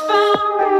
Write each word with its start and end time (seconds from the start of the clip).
found. 0.00 0.77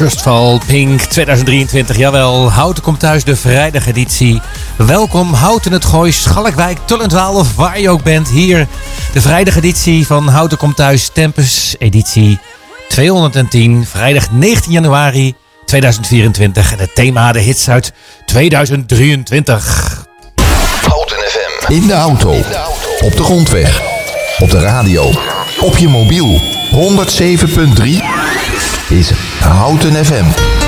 Trustfall 0.00 0.58
Pink 0.66 1.00
2023. 1.00 1.96
Jawel, 1.96 2.50
Houten 2.50 2.82
komt 2.82 3.00
thuis, 3.00 3.24
de 3.24 3.36
vrijdageditie. 3.36 4.40
Welkom 4.76 5.32
Houten 5.32 5.72
het 5.72 5.84
Gooi, 5.84 6.12
Schalkwijk, 6.12 6.78
Tullendwaal 6.84 7.34
of 7.34 7.56
waar 7.56 7.80
je 7.80 7.90
ook 7.90 8.02
bent. 8.02 8.28
Hier 8.28 8.66
de 9.12 9.20
vrijdageditie 9.20 10.06
van 10.06 10.28
Houten 10.28 10.58
komt 10.58 10.76
thuis, 10.76 11.10
Tempus 11.12 11.74
editie 11.78 12.38
210. 12.88 13.86
Vrijdag 13.86 14.30
19 14.30 14.72
januari 14.72 15.34
2024. 15.64 16.72
En 16.72 16.78
het 16.78 16.94
thema 16.94 17.32
de 17.32 17.40
hits 17.40 17.68
uit 17.68 17.92
2023. 18.24 20.06
Houten 20.88 21.16
FM. 21.16 21.72
In 21.72 21.86
de 21.86 21.94
auto. 21.94 22.32
Op 23.00 23.16
de 23.16 23.22
grondweg. 23.22 23.80
Op 24.38 24.50
de 24.50 24.60
radio. 24.60 25.10
Op 25.60 25.76
je 25.76 25.88
mobiel. 25.88 26.40
107.3 26.70 28.49
is 28.90 29.10
Houten 29.40 29.94
FM. 29.94 30.59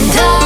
window 0.00 0.39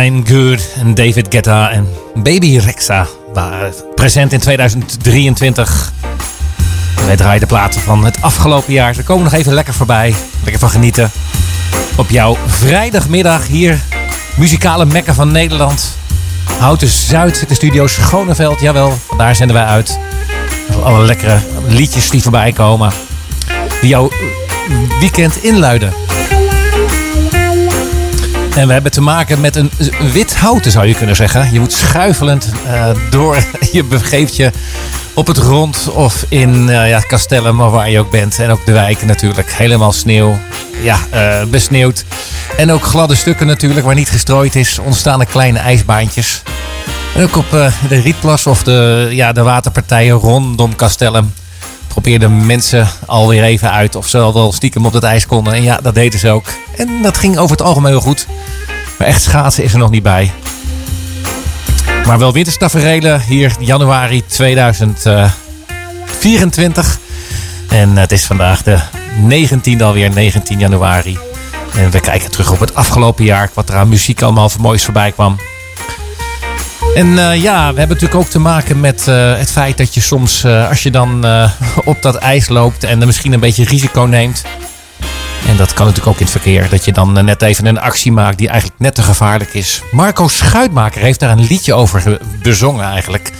I'm 0.00 0.26
Good 0.26 0.68
en 0.78 0.94
David 0.94 1.26
Guetta 1.28 1.70
en 1.70 1.88
Baby 2.14 2.58
Rexa 2.58 3.06
waren 3.32 3.74
present 3.94 4.32
in 4.32 4.40
2023. 4.40 5.92
Wij 7.06 7.16
draaien 7.16 7.40
de 7.40 7.46
platen 7.46 7.80
van 7.80 8.04
het 8.04 8.22
afgelopen 8.22 8.72
jaar. 8.72 8.94
Ze 8.94 9.02
komen 9.02 9.24
nog 9.24 9.32
even 9.32 9.54
lekker 9.54 9.74
voorbij. 9.74 10.14
Lekker 10.42 10.60
van 10.60 10.70
genieten. 10.70 11.10
Op 11.96 12.10
jouw 12.10 12.36
vrijdagmiddag 12.46 13.46
hier, 13.46 13.78
muzikale 14.36 14.84
mekken 14.84 15.14
van 15.14 15.32
Nederland. 15.32 15.96
Houten 16.58 16.88
Zuid, 16.88 17.48
de 17.48 17.54
studio 17.54 17.86
Schoneveld. 17.86 18.60
Jawel, 18.60 18.98
daar 19.16 19.36
zenden 19.36 19.56
wij 19.56 19.66
uit. 19.66 19.98
Alle 20.82 21.04
lekkere 21.04 21.38
liedjes 21.68 22.10
die 22.10 22.22
voorbij 22.22 22.52
komen. 22.52 22.92
Die 23.80 23.90
jouw 23.90 24.10
weekend 25.00 25.42
inluiden. 25.42 25.92
En 28.60 28.66
we 28.66 28.72
hebben 28.72 28.92
te 28.92 29.00
maken 29.00 29.40
met 29.40 29.56
een 29.56 29.70
wit 30.12 30.36
houten, 30.36 30.70
zou 30.70 30.86
je 30.86 30.94
kunnen 30.94 31.16
zeggen. 31.16 31.52
Je 31.52 31.60
moet 31.60 31.72
schuifelend 31.72 32.52
uh, 32.66 32.90
door. 33.10 33.44
Je 33.72 33.84
begeeft 33.84 34.36
je 34.36 34.50
op 35.14 35.26
het 35.26 35.36
rond 35.36 35.90
of 35.92 36.24
in 36.28 36.68
uh, 36.68 36.88
ja, 36.88 37.00
Castellum, 37.08 37.56
maar 37.56 37.70
waar 37.70 37.90
je 37.90 37.98
ook 37.98 38.10
bent. 38.10 38.38
En 38.38 38.50
ook 38.50 38.66
de 38.66 38.72
wijken 38.72 39.06
natuurlijk. 39.06 39.52
Helemaal 39.52 39.92
sneeuw. 39.92 40.38
Ja, 40.82 40.98
uh, 41.14 41.44
besneeuwd. 41.44 42.04
En 42.56 42.72
ook 42.72 42.84
gladde 42.84 43.14
stukken 43.14 43.46
natuurlijk, 43.46 43.86
waar 43.86 43.94
niet 43.94 44.10
gestrooid 44.10 44.54
is. 44.54 44.78
Ontstaan 44.78 45.20
er 45.20 45.26
kleine 45.26 45.58
ijsbaantjes. 45.58 46.42
En 47.14 47.22
ook 47.22 47.36
op 47.36 47.50
de 47.88 48.00
Rietplas 48.00 48.46
of 48.46 48.62
de, 48.62 49.08
ja, 49.10 49.32
de 49.32 49.42
waterpartijen 49.42 50.16
rondom 50.16 50.76
Castellum 50.76 51.32
probeerden 51.90 52.46
mensen 52.46 52.88
alweer 53.06 53.42
even 53.42 53.70
uit 53.70 53.94
of 53.94 54.08
ze 54.08 54.18
al 54.18 54.34
wel 54.34 54.52
stiekem 54.52 54.86
op 54.86 54.92
het 54.92 55.02
ijs 55.02 55.26
konden. 55.26 55.52
En 55.52 55.62
ja, 55.62 55.78
dat 55.82 55.94
deden 55.94 56.18
ze 56.18 56.30
ook. 56.30 56.46
En 56.76 57.02
dat 57.02 57.18
ging 57.18 57.38
over 57.38 57.56
het 57.56 57.66
algemeen 57.66 57.90
heel 57.90 58.00
goed. 58.00 58.26
Maar 58.98 59.06
echt 59.06 59.22
schaatsen 59.22 59.64
is 59.64 59.72
er 59.72 59.78
nog 59.78 59.90
niet 59.90 60.02
bij. 60.02 60.32
Maar 62.06 62.18
wel 62.18 62.32
winterstaferelen 62.32 63.20
hier 63.20 63.52
januari 63.60 64.26
2024. 64.26 66.98
En 67.68 67.96
het 67.96 68.12
is 68.12 68.24
vandaag 68.24 68.62
de 68.62 68.78
19e 69.28 69.82
alweer, 69.82 70.10
19 70.10 70.58
januari. 70.58 71.18
En 71.74 71.90
we 71.90 72.00
kijken 72.00 72.30
terug 72.30 72.52
op 72.52 72.60
het 72.60 72.74
afgelopen 72.74 73.24
jaar. 73.24 73.50
Wat 73.54 73.68
er 73.68 73.74
aan 73.74 73.88
muziek 73.88 74.22
allemaal 74.22 74.48
voor 74.48 74.60
moois 74.60 74.84
voorbij 74.84 75.12
kwam. 75.12 75.38
En 76.94 77.06
uh, 77.06 77.42
ja, 77.42 77.72
we 77.72 77.78
hebben 77.78 77.96
natuurlijk 77.96 78.14
ook 78.14 78.26
te 78.30 78.38
maken 78.38 78.80
met 78.80 79.06
uh, 79.08 79.36
het 79.36 79.50
feit 79.50 79.78
dat 79.78 79.94
je 79.94 80.00
soms, 80.00 80.44
uh, 80.44 80.68
als 80.68 80.82
je 80.82 80.90
dan 80.90 81.24
op 81.84 82.02
dat 82.02 82.14
ijs 82.14 82.48
loopt 82.48 82.84
en 82.84 83.00
er 83.00 83.06
misschien 83.06 83.32
een 83.32 83.40
beetje 83.40 83.64
risico 83.64 84.02
neemt. 84.02 84.42
En 85.48 85.56
dat 85.56 85.74
kan 85.74 85.86
natuurlijk 85.86 86.14
ook 86.14 86.18
in 86.18 86.22
het 86.22 86.30
verkeer, 86.30 86.68
dat 86.70 86.84
je 86.84 86.92
dan 86.92 87.24
net 87.24 87.42
even 87.42 87.66
een 87.66 87.80
actie 87.80 88.12
maakt 88.12 88.38
die 88.38 88.48
eigenlijk 88.48 88.80
net 88.80 88.94
te 88.94 89.02
gevaarlijk 89.02 89.54
is. 89.54 89.82
Marco 89.90 90.28
Schuitmaker 90.28 91.00
heeft 91.00 91.20
daar 91.20 91.30
een 91.30 91.46
liedje 91.46 91.74
over 91.74 92.20
bezongen 92.42 92.84
eigenlijk. 92.84 93.30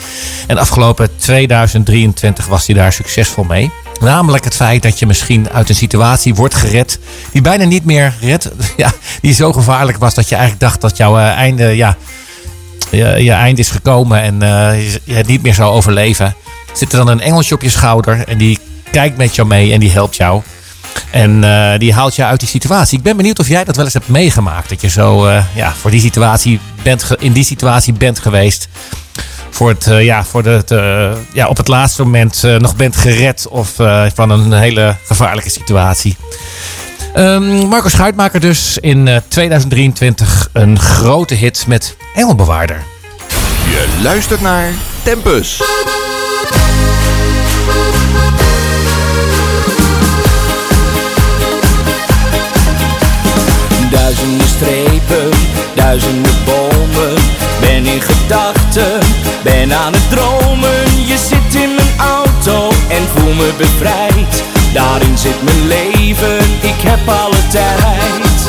En 0.46 0.58
afgelopen 0.58 1.16
2023 1.16 2.46
was 2.46 2.66
hij 2.66 2.74
daar 2.74 2.92
succesvol 2.92 3.44
mee. 3.44 3.70
Namelijk 4.00 4.44
het 4.44 4.54
feit 4.54 4.82
dat 4.82 4.98
je 4.98 5.06
misschien 5.06 5.50
uit 5.50 5.68
een 5.68 5.74
situatie 5.74 6.34
wordt 6.34 6.54
gered 6.54 6.98
die 7.32 7.42
bijna 7.42 7.64
niet 7.64 7.84
meer 7.84 8.14
redt. 8.20 8.50
Ja, 8.76 8.92
die 9.20 9.34
zo 9.34 9.52
gevaarlijk 9.52 9.98
was 9.98 10.14
dat 10.14 10.28
je 10.28 10.34
eigenlijk 10.34 10.64
dacht 10.64 10.80
dat 10.80 10.96
jouw 10.96 11.18
einde 11.18 11.76
ja, 11.76 11.96
je, 12.90 13.24
je 13.24 13.32
eind 13.32 13.58
is 13.58 13.68
gekomen 13.68 14.22
en 14.22 14.34
uh, 14.34 14.90
je 15.04 15.14
het 15.14 15.26
niet 15.26 15.42
meer 15.42 15.54
zou 15.54 15.72
overleven. 15.72 16.34
Zit 16.72 16.92
er 16.92 16.98
dan 16.98 17.08
een 17.08 17.20
engeltje 17.20 17.54
op 17.54 17.62
je 17.62 17.70
schouder 17.70 18.24
en 18.28 18.38
die 18.38 18.58
kijkt 18.90 19.16
met 19.16 19.34
jou 19.34 19.48
mee 19.48 19.72
en 19.72 19.80
die 19.80 19.90
helpt 19.90 20.16
jou. 20.16 20.42
En 21.10 21.42
uh, 21.42 21.78
die 21.78 21.92
haalt 21.92 22.16
je 22.16 22.24
uit 22.24 22.40
die 22.40 22.48
situatie. 22.48 22.98
Ik 22.98 23.04
ben 23.04 23.16
benieuwd 23.16 23.38
of 23.38 23.48
jij 23.48 23.64
dat 23.64 23.76
wel 23.76 23.84
eens 23.84 23.94
hebt 23.94 24.08
meegemaakt. 24.08 24.68
Dat 24.68 24.80
je 24.80 24.88
zo 24.88 25.26
uh, 25.26 25.44
ja, 25.54 25.72
voor 25.72 25.90
die 25.90 26.00
situatie 26.00 26.60
bent 26.82 27.06
in 27.18 27.32
die 27.32 27.44
situatie 27.44 27.92
bent 27.92 28.18
geweest. 28.18 28.68
Voor 29.50 29.68
het, 29.68 29.84
ja, 29.84 30.24
voor 30.24 30.42
de, 30.42 30.62
te, 30.64 31.12
ja, 31.32 31.48
op 31.48 31.56
het 31.56 31.68
laatste 31.68 32.02
moment 32.02 32.42
nog 32.58 32.76
bent 32.76 32.96
gered. 32.96 33.48
Of 33.48 33.70
van 34.14 34.30
een 34.30 34.52
hele 34.52 34.96
gevaarlijke 35.06 35.50
situatie. 35.50 36.16
Um, 37.16 37.68
Marco 37.68 37.88
Schuitmaker 37.88 38.40
dus 38.40 38.78
in 38.78 39.06
uh, 39.06 39.16
2023 39.28 40.48
een 40.52 40.78
grote 40.78 41.34
hit 41.34 41.64
met 41.66 41.96
Engelbewaarder. 42.14 42.82
Je 43.64 43.98
luistert 44.02 44.40
naar 44.40 44.72
Tempus. 45.02 45.62
Duizenden 53.90 54.48
strepen, 54.48 55.30
duizenden 55.74 56.34
bomen. 56.44 57.14
Ben 57.60 57.86
in 57.86 58.00
gedachten, 58.00 59.00
ben 59.42 59.72
aan 59.72 59.92
het 59.92 60.10
dromen. 60.10 61.06
Je 61.06 61.16
zit 61.28 61.62
in 61.62 61.74
mijn 61.74 61.98
auto 61.98 62.68
en 62.88 63.02
voel 63.14 63.34
me 63.34 63.52
bevrijd. 63.58 64.59
Daarin 64.72 65.18
zit 65.18 65.42
mijn 65.42 65.66
leven, 65.66 66.38
ik 66.60 66.80
heb 66.80 67.08
alle 67.08 67.48
tijd. 67.48 68.48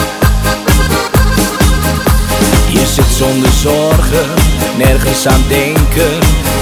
Je 2.69 2.85
zit 2.85 3.11
zonder 3.17 3.51
zorgen, 3.51 4.29
nergens 4.77 5.27
aan 5.27 5.43
denken. 5.47 6.19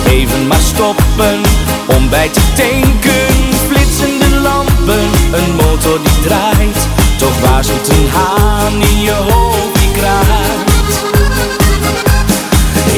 Even 0.08 0.48
maar 0.48 0.60
stoppen, 0.60 1.42
om 1.88 2.10
bij 2.10 2.30
te 2.30 2.42
tanken. 2.56 3.36
Flitsende 3.68 4.40
lampen, 4.42 5.10
een 5.32 5.56
motor 5.56 6.00
die 6.04 6.20
draait. 6.28 6.88
Toch 7.18 7.40
waar 7.40 7.64
zit 7.64 7.90
een 7.90 8.10
haan 8.10 8.82
in 8.82 9.02
je 9.02 9.14
hoofd 9.30 9.80
die 9.80 9.92
kraait. 9.92 11.02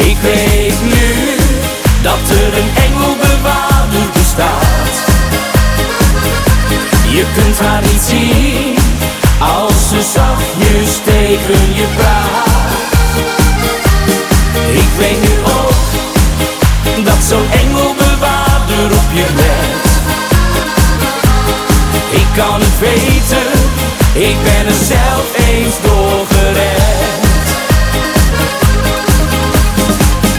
Ik 0.09 0.17
weet 0.21 0.81
nu 0.83 1.35
dat 2.01 2.29
er 2.29 2.57
een 2.57 2.69
engelbewaarder 2.75 4.09
bestaat. 4.13 5.10
Je 7.13 7.25
kunt 7.33 7.59
haar 7.59 7.81
niet 7.81 8.01
zien 8.07 8.75
als 9.39 9.89
ze 9.89 10.01
zachtjes 10.13 10.99
tegen 11.03 11.73
je 11.73 11.85
praat. 11.95 12.71
Ik 14.73 14.89
weet 14.97 15.21
nu 15.21 15.35
ook 15.43 15.73
dat 17.05 17.23
zo'n 17.29 17.51
engelbewaarder 17.51 18.85
op 18.85 19.09
je 19.13 19.25
let. 19.35 19.89
Ik 22.11 22.27
kan 22.35 22.59
het 22.61 22.79
weten, 22.79 23.51
ik 24.13 24.35
ben 24.43 24.65
er 24.65 24.83
zelf 24.85 25.49
eens 25.49 25.75
door 25.81 26.25
gered. 26.29 26.89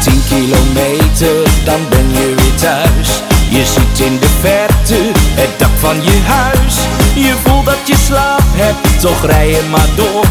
Tien 0.01 0.23
kilometer, 0.29 1.51
dan 1.65 1.89
ben 1.89 2.13
je 2.13 2.35
weer 2.37 2.55
thuis. 2.55 3.23
Je 3.49 3.65
ziet 3.65 4.07
in 4.07 4.19
de 4.19 4.29
verte 4.41 4.72
van 5.83 6.03
je 6.03 6.21
huis. 6.27 6.75
Je 7.15 7.35
voelt 7.45 7.65
dat 7.65 7.83
je 7.85 7.97
slaap 8.07 8.49
hebt, 8.53 9.01
toch 9.01 9.27
rij 9.27 9.49
je 9.49 9.63
maar 9.71 9.89
door. 9.97 10.25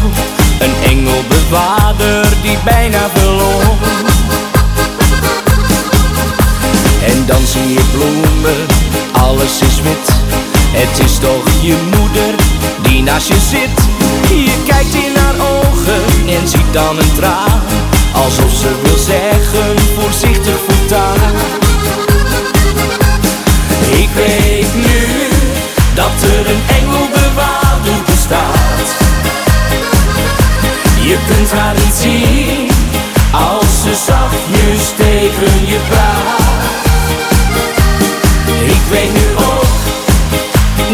Een 0.58 0.74
engelbewaarder 0.90 2.26
die 2.42 2.58
bijna 2.64 2.98
verloor. 3.14 3.76
En 7.04 7.26
dan 7.26 7.46
zie 7.46 7.68
je 7.72 7.84
bloemen, 7.92 8.66
alles 9.12 9.60
is 9.68 9.80
wit. 9.82 10.08
Het 10.80 11.04
is 11.04 11.18
toch 11.18 11.46
je 11.60 11.76
moeder 11.96 12.34
die 12.82 13.02
naast 13.02 13.28
je 13.28 13.40
zit. 13.50 13.76
Je 14.28 14.56
kijkt 14.66 14.94
in 14.94 15.14
haar 15.22 15.38
ogen 15.54 16.02
en 16.28 16.48
ziet 16.48 16.72
dan 16.72 16.98
een 16.98 17.12
traan. 17.14 17.60
Alsof 18.12 18.52
ze 18.60 18.70
wil 18.82 18.98
zeggen, 18.98 19.74
voorzichtig 19.98 20.56
voortaan. 20.66 21.34
Ik 23.90 24.08
weet 24.14 24.74
nu 24.74 25.31
dat 25.94 26.22
er 26.22 26.50
een 26.50 26.62
engelbewaarder 26.80 28.02
bestaat. 28.06 28.88
Je 31.00 31.16
kunt 31.26 31.52
haar 31.52 31.74
niet 31.74 31.94
zien 31.94 32.70
als 33.32 33.82
ze 33.82 33.94
zachtjes 34.06 34.92
tegen 34.96 35.66
je 35.66 35.78
praat. 35.88 36.40
Ik 38.64 38.82
weet 38.90 39.12
nu 39.12 39.26
ook 39.36 39.72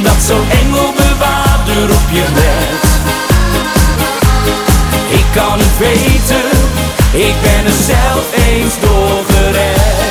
dat 0.03 0.23
zo'n 0.27 0.51
engelbewaarder 0.51 1.83
op 1.83 2.09
je 2.11 2.25
let. 2.35 2.87
Ik 5.09 5.25
kan 5.35 5.59
het 5.59 5.79
weten, 5.79 6.51
ik 7.29 7.35
ben 7.43 7.65
er 7.65 7.83
zelf 7.85 8.25
eens 8.47 8.75
door 8.81 9.25
gered. 9.29 10.08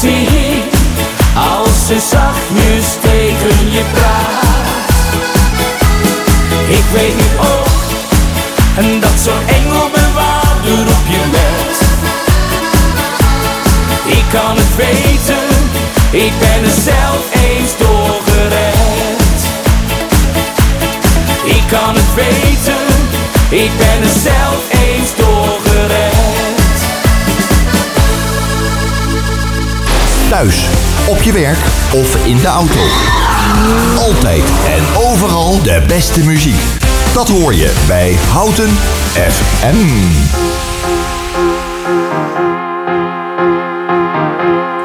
Zien 0.00 0.62
als 1.34 1.86
ze 1.86 2.00
zachtjes 2.10 2.86
tegen 3.00 3.70
je 3.70 3.82
praat. 3.92 4.46
Ik 6.68 6.84
weet 6.92 7.16
nu 7.16 7.38
ook 7.38 7.78
en 8.76 9.00
dat 9.00 9.20
zo'n 9.22 9.46
engelbewaarder 9.46 10.80
op 10.96 11.06
je 11.08 11.22
let. 11.32 11.76
Ik 14.16 14.24
kan 14.30 14.56
het 14.56 14.76
weten, 14.76 15.48
ik 16.10 16.32
ben 16.38 16.64
er 16.64 16.80
zelf 16.82 17.24
eens 17.32 17.76
doorgered. 17.78 19.40
Ik 21.44 21.62
kan 21.70 21.94
het 21.94 22.14
weten, 22.14 22.86
ik 23.48 23.70
ben 23.76 24.02
er 24.02 24.20
zelf 24.22 24.62
eens 24.70 25.08
doorgered. 25.08 25.27
Thuis, 30.28 30.66
op 31.06 31.22
je 31.22 31.32
werk 31.32 31.58
of 31.94 32.26
in 32.26 32.36
de 32.36 32.46
auto. 32.46 32.80
Altijd 33.98 34.42
en 34.66 35.02
overal 35.02 35.62
de 35.62 35.82
beste 35.86 36.24
muziek. 36.24 36.60
Dat 37.12 37.28
hoor 37.28 37.54
je 37.54 37.72
bij 37.86 38.16
Houten 38.32 38.68
FM. 39.12 39.76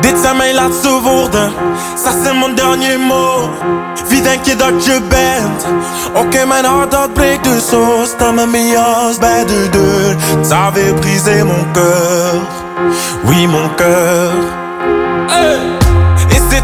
Dit 0.02 0.20
zijn 0.22 0.38
mijn 0.38 0.56
laatste 0.56 1.00
woorden, 1.02 1.54
ça 1.96 2.12
c'est 2.24 2.34
mon 2.34 2.56
dernier 2.56 3.00
mot. 3.00 3.50
Wie 4.08 4.22
denk 4.22 4.46
je 4.46 4.56
dat 4.56 4.86
je 4.86 5.02
bent? 5.10 5.66
Oké, 6.14 6.46
mijn 6.46 6.66
hart 6.66 6.92
dat 6.92 7.14
breekt 7.14 7.44
dus 7.44 7.70
zo. 7.70 8.04
Sta 8.06 8.32
met 8.32 8.52
mijn 8.52 8.68
jas 8.68 9.18
bij 9.18 9.46
de 9.46 9.70
deur. 9.70 10.16
Ça 10.44 10.56
avait 10.56 10.94
brisé 10.94 11.44
mon 11.44 11.66
cœur, 11.74 12.42
oui 13.24 13.48
mon 13.48 13.70
cœur. 13.76 14.63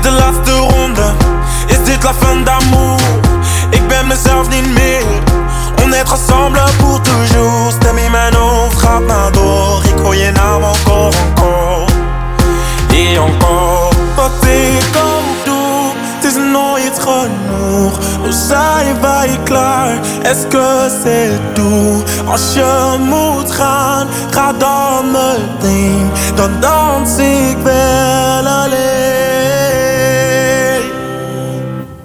Dit 0.01 0.11
de 0.11 0.17
laatste 0.17 0.51
ronde? 0.51 1.13
Is 1.67 1.83
dit 1.83 2.03
la 2.03 2.13
fin 2.13 2.43
d'amour? 2.43 2.99
Ik 3.69 3.87
ben 3.87 4.07
mezelf 4.07 4.49
niet 4.49 4.73
meer. 4.73 5.03
On 5.83 5.93
est 5.93 6.11
ensemble 6.11 6.63
pour 6.77 7.01
toujours. 7.01 7.71
Stem 7.71 7.97
in 7.97 8.11
mijn 8.11 8.33
hoofd 8.33 8.77
gaat 8.77 9.01
maar 9.01 9.31
door. 9.31 9.83
Ik 9.83 9.99
hoor 10.03 10.15
je 10.15 10.31
naam 10.31 10.63
encore, 10.63 11.11
encore. 11.27 11.85
Et 12.89 13.17
encore. 13.17 13.95
Wat 14.15 14.45
ik 14.45 14.95
ook 14.95 15.45
doe, 15.45 15.91
het 16.15 16.23
is 16.23 16.35
nooit 16.51 16.99
genoeg. 16.99 17.99
Hoe 18.21 18.31
zijn 18.47 19.01
wij 19.01 19.39
klaar? 19.43 19.99
Est-ce 20.21 20.47
que 20.47 20.89
c'est 21.03 21.53
tout? 21.53 22.09
Als 22.25 22.53
je 22.53 22.95
moet 22.99 23.51
gaan, 23.51 24.07
ga 24.29 24.53
dan 24.53 25.11
meteen. 25.11 26.11
Dan 26.35 26.51
dans 26.59 27.17
ik 27.17 27.57
wel 27.63 28.47
alleen. 28.47 29.28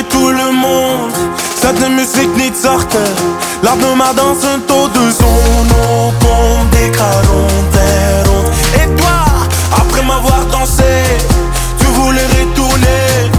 Et 0.00 0.02
j'oublie 0.02 0.04
tout 0.08 0.30
le 0.30 0.52
monde. 0.52 1.12
Zet 1.60 1.76
de 1.76 1.88
muziek 1.88 2.36
niet 2.36 2.56
zachter 2.62 3.08
Laat 3.60 3.76
me 3.76 3.94
maar 3.96 4.14
dansen 4.14 4.64
tot 4.66 4.94
de 4.94 5.12
zon 5.18 5.68
opkomt 6.06 6.74
Ik 6.74 6.96
ga 6.96 7.10
rond 7.28 7.76
en 7.76 8.24
rond 8.24 8.46
Et 8.80 8.96
toi, 8.96 9.18
après 9.80 10.02
m'avoir 10.02 10.46
dansé 10.50 10.92
Tu 11.78 11.86
voulais 11.86 12.26
retourner. 12.38 13.30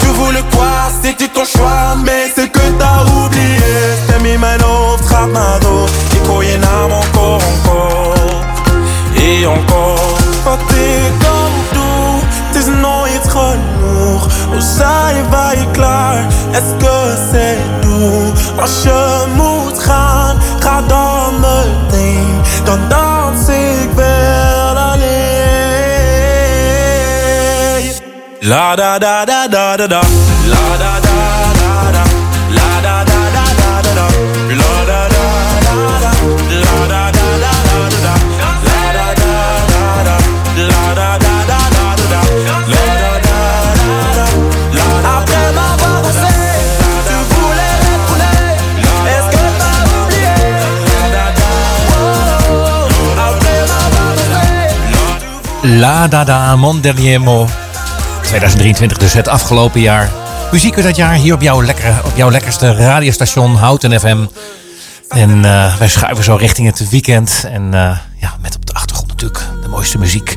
Tu 0.00 0.06
voulais 0.06 0.44
quoi, 0.54 0.90
c'était 1.02 1.28
ton 1.32 1.44
choix 1.44 1.96
Mais 2.04 2.32
c'est 2.34 2.50
que 2.50 2.66
t'as 2.78 3.04
oublié. 3.22 3.74
Stem 4.04 4.24
in 4.24 4.40
mijn 4.40 4.60
hoofd 4.60 5.06
gaat 5.06 5.30
maar 5.32 5.60
door 5.60 5.88
Ik 6.12 6.26
hoor 6.26 6.44
je 6.44 6.58
naam 6.58 6.90
encore, 6.90 7.42
encore. 7.52 8.36
Et 9.14 9.46
encore. 9.46 10.16
Wat 10.44 10.60
ik 10.70 11.26
ook 11.28 11.72
doe, 11.72 12.20
het 12.46 12.56
is 12.56 12.66
nooit 12.80 13.28
genoeg 13.28 14.26
Hoe 14.50 14.60
zijn 14.60 15.30
wij 15.30 15.57
klaar? 15.78 16.16
Est-ce 16.56 16.72
que 16.84 16.96
c'est 17.30 17.58
tout? 17.84 18.28
Als 18.62 18.82
je 18.82 19.00
moet 19.36 19.78
gaan, 19.86 20.36
ga 20.60 20.82
dan 20.86 21.32
meteen 21.40 22.40
Dan 22.64 22.78
dans 22.88 23.48
ik 23.48 23.90
wel 23.94 24.76
alleen 24.90 25.16
La 28.40 28.74
da 28.76 28.98
da 28.98 29.24
da 29.24 29.48
da 29.48 29.76
da 29.76 29.86
da 29.86 30.00
La 30.52 30.76
da 30.82 31.00
da 31.00 31.57
La 55.76 56.08
Dada 56.08 56.56
Mon 56.56 56.80
Dernier 56.80 57.20
Mot. 57.20 57.50
2023 58.22 58.98
dus 58.98 59.12
het 59.12 59.28
afgelopen 59.28 59.80
jaar. 59.80 60.10
Muziek 60.52 60.74
uit 60.74 60.84
dat 60.84 60.96
jaar 60.96 61.14
hier 61.14 61.34
op 61.34 61.40
jouw, 61.40 61.62
lekkere, 61.62 62.04
op 62.04 62.16
jouw 62.16 62.30
lekkerste 62.30 62.74
radiostation 62.74 63.54
Houten 63.54 64.00
FM. 64.00 64.24
En 65.08 65.44
eh, 65.44 65.76
wij 65.76 65.88
schuiven 65.88 66.24
zo 66.24 66.34
richting 66.34 66.66
het 66.66 66.88
weekend. 66.88 67.44
En 67.52 67.74
eh, 67.74 67.96
ja, 68.20 68.36
met 68.40 68.56
op 68.56 68.66
de 68.66 68.72
achtergrond 68.72 69.08
natuurlijk 69.08 69.40
de 69.62 69.68
mooiste 69.68 69.98
muziek. 69.98 70.36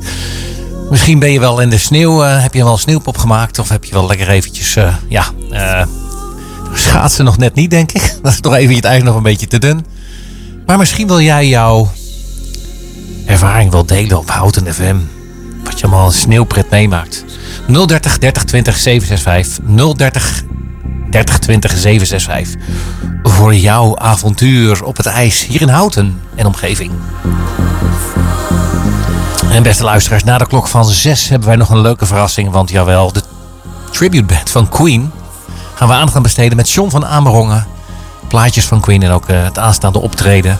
Misschien 0.90 1.20
ben 1.20 1.32
je 1.32 1.40
wel 1.40 1.60
in 1.60 1.70
de 1.70 1.78
sneeuw, 1.78 2.24
eh, 2.24 2.42
heb 2.42 2.54
je 2.54 2.64
wel 2.64 2.78
sneeuwpop 2.78 3.18
gemaakt. 3.18 3.60
Of 3.60 3.70
heb 3.70 3.84
je 3.84 3.94
wel 3.94 4.08
lekker 4.08 4.30
eventjes, 4.30 4.78
ja, 5.08 5.26
schaatsen 6.74 7.26
nog 7.26 7.38
net 7.38 7.56
niet 7.56 7.70
denk 7.70 7.92
ik. 7.92 8.16
Dat 8.24 8.32
is 8.32 8.40
toch 8.40 8.56
even 8.56 8.76
het 8.76 8.86
eigenlijk 8.86 9.16
nog 9.16 9.16
een 9.16 9.32
beetje 9.32 9.48
te 9.48 9.60
dun. 9.60 9.86
Maar 10.66 10.78
misschien 10.78 11.08
wil 11.08 11.22
jij 11.22 11.48
jouw 11.48 11.92
ervaring 13.26 13.72
wel 13.72 13.86
delen 13.86 14.18
op 14.18 14.30
Houten 14.30 14.74
FM. 14.74 14.98
Wat 15.72 15.80
je 15.80 15.86
allemaal 15.86 16.12
sneeuwpret 16.12 16.70
meemaakt. 16.70 17.26
030 17.68 18.18
30 18.18 18.44
20 18.44 18.78
765. 18.78 19.96
030 19.96 20.44
30 21.10 21.40
20 21.40 21.78
765. 21.78 22.62
Voor 23.24 23.56
jouw 23.56 23.98
avontuur 23.98 24.84
op 24.84 24.98
het 24.98 25.06
ijs 25.06 25.46
hier 25.46 25.62
in 25.62 25.70
Houten 25.70 26.22
en 26.36 26.46
omgeving. 26.46 26.92
En 29.52 29.64
beste 29.64 29.84
luisteraars, 29.84 30.24
na 30.24 30.38
de 30.38 30.48
klok 30.48 30.68
van 30.68 30.86
6 30.86 31.30
hebben 31.30 31.48
wij 31.48 31.58
nog 31.58 31.70
een 31.70 31.82
leuke 31.82 32.06
verrassing. 32.06 32.52
Want 32.52 32.70
jawel, 32.70 33.12
de 33.12 33.24
tribute 33.92 34.24
band 34.24 34.50
van 34.50 34.70
Queen 34.70 35.12
gaan 35.74 35.88
we 35.88 35.94
aandacht 35.94 36.16
aan 36.16 36.22
besteden 36.22 36.58
met 36.58 36.70
John 36.70 36.90
van 36.90 37.06
Amerongen. 37.06 37.68
Plaatjes 38.28 38.66
van 38.66 38.80
Queen 38.80 39.04
en 39.04 39.12
ook 39.12 39.28
eh, 39.28 39.44
het 39.44 39.60
aanstaande 39.60 40.00
optreden. 40.00 40.60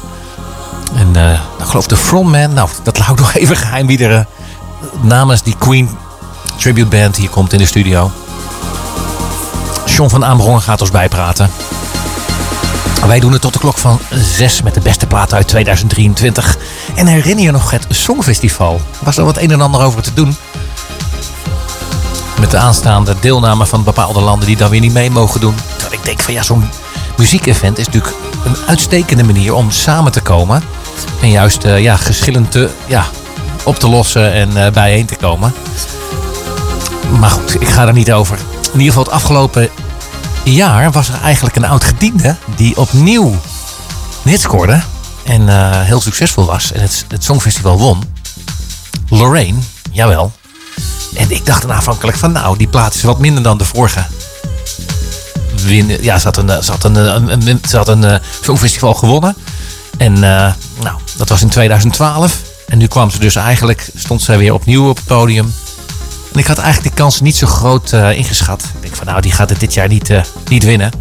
En 0.96 1.16
eh 1.16 1.40
ik 1.60 1.66
geloof 1.66 1.88
de 1.88 1.98
frontman, 1.98 2.54
nou 2.54 2.70
dat 2.84 2.98
hou 2.98 3.14
ik 3.14 3.20
nog 3.20 3.34
even 3.42 3.56
geheim 3.56 3.88
wie 3.88 3.98
namens 5.02 5.44
die 5.44 5.56
Queen 5.58 5.90
tribute 6.58 6.88
band 6.88 7.16
hier 7.16 7.30
komt 7.30 7.54
in 7.54 7.60
de 7.60 7.66
studio. 7.66 8.12
John 9.86 10.10
van 10.10 10.26
Amerongen 10.26 10.62
gaat 10.62 10.82
ons 10.82 10.92
bijpraten. 10.92 11.50
Wij 13.08 13.20
doen 13.20 13.32
het 13.32 13.42
tot 13.42 13.54
de 13.54 13.60
klok 13.60 13.78
van 13.78 14.00
6 14.10 14.62
met 14.62 14.74
de 14.74 14.80
beste 14.80 15.08
platen 15.08 15.38
uit 15.38 15.48
2023. 15.48 16.58
En 16.96 17.08
herinner 17.08 17.46
je 17.46 17.52
nog 17.52 17.72
het 17.72 17.86
Songfestival? 17.90 18.82
Was 19.00 19.18
er 19.18 19.24
wat 19.24 19.38
een 19.38 19.52
en 19.52 19.62
ander 19.62 19.82
over 19.82 20.02
te 20.02 20.14
doen? 20.14 20.36
Met 22.40 22.52
de 22.52 22.58
aanstaande 22.58 23.16
deelname 23.20 23.66
van 23.66 23.84
bepaalde 23.84 24.22
landen 24.22 24.48
die 24.48 24.58
dan 24.58 24.70
weer 24.70 24.80
niet 24.80 24.94
mee 24.94 25.12
mogen 25.12 25.40
doen. 25.40 25.56
Terwijl 25.78 26.00
ik 26.00 26.06
denk 26.06 26.22
van 26.22 26.34
ja, 26.34 26.44
zo'n 26.44 26.70
muziekevent 27.18 27.78
is 27.78 27.86
natuurlijk 27.86 28.16
een 28.46 28.58
uitstekende 28.68 29.24
manier 29.24 29.54
om 29.54 29.72
samen 29.72 30.12
te 30.12 30.22
komen. 30.22 30.64
En 31.22 31.30
juist 31.30 31.64
eh, 31.64 31.80
ja, 31.80 31.96
geschillen 31.96 32.50
te, 32.50 32.70
ja, 32.88 33.06
op 33.64 33.76
te 33.76 33.88
lossen 33.88 34.34
en 34.34 34.66
eh, 34.66 34.72
bijeen 34.72 35.06
te 35.06 35.16
komen. 35.16 35.54
Maar 37.20 37.30
goed, 37.30 37.62
ik 37.62 37.68
ga 37.68 37.88
er 37.88 37.94
niet 37.94 38.12
over. 38.12 38.38
In 38.74 38.80
ieder 38.80 38.88
geval 38.88 39.04
het 39.04 39.14
afgelopen 39.14 39.70
jaar 40.44 40.92
was 40.92 41.08
er 41.08 41.22
eigenlijk 41.24 41.56
een 41.56 41.66
oud 41.66 41.84
gediende 41.84 42.36
die 42.56 42.78
opnieuw 42.78 43.40
hit 44.24 44.42
scoorde. 44.42 44.82
En 45.24 45.50
eh, 45.50 45.82
heel 45.82 46.02
succesvol 46.02 46.46
was 46.46 46.72
en 46.72 46.82
het, 46.82 47.06
het 47.08 47.24
Songfestival 47.24 47.78
won. 47.78 48.04
Lorraine, 49.10 49.60
jawel. 49.92 50.32
En 51.16 51.32
ik 51.32 51.46
dacht 51.46 51.62
dan 51.62 51.74
aanvankelijk 51.74 52.18
van 52.18 52.32
nou, 52.32 52.58
die 52.58 52.68
plaat 52.68 52.94
is 52.94 53.02
wat 53.02 53.20
minder 53.20 53.44
dan 53.44 53.58
de 53.58 53.66
vorige. 53.66 54.06
Ja, 56.02 56.20
ze 56.20 56.26
had 56.26 56.38
een, 56.38 56.50
eh, 56.50 56.62
ze 56.62 56.72
had 56.72 56.84
een, 56.84 56.96
een, 56.96 57.60
een, 57.88 58.22
songfestival 58.42 58.94
gewonnen. 58.94 59.36
En 59.98 60.20
nou, 60.20 60.98
dat 61.18 61.30
was 61.30 61.42
in 61.42 61.50
2012. 61.50 62.51
En 62.72 62.78
nu 62.78 62.88
kwam 62.88 63.10
ze 63.10 63.20
dus 63.20 63.36
eigenlijk, 63.36 63.90
stond 63.96 64.22
ze 64.22 64.38
weer 64.38 64.54
opnieuw 64.54 64.90
op 64.90 64.96
het 64.96 65.06
podium. 65.06 65.54
En 66.34 66.40
ik 66.40 66.46
had 66.46 66.58
eigenlijk 66.58 66.96
de 66.96 67.02
kans 67.02 67.22
niet 67.22 67.36
zo 67.36 67.48
groot 67.48 67.92
uh, 67.94 68.18
ingeschat. 68.18 68.64
Ik 68.64 68.82
denk 68.82 68.96
van 68.96 69.06
nou, 69.06 69.22
die 69.22 69.32
gaat 69.32 69.50
het 69.50 69.60
dit 69.60 69.74
jaar 69.74 69.88
niet, 69.88 70.10
uh, 70.10 70.22
niet 70.48 70.64
winnen. 70.64 70.92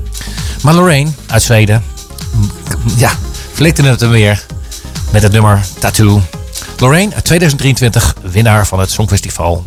Maar 0.62 0.74
Lorraine 0.74 1.10
uit 1.26 1.42
Zweden, 1.42 1.84
ja, 2.96 3.10
flikte 3.52 3.82
het 3.82 4.00
hem 4.00 4.10
weer 4.10 4.46
met 5.12 5.22
het 5.22 5.32
nummer 5.32 5.60
Tattoo. 5.78 6.22
Lorraine 6.78 7.14
uit 7.14 7.24
2023, 7.24 8.14
winnaar 8.22 8.66
van 8.66 8.80
het 8.80 8.90
Songfestival. 8.90 9.64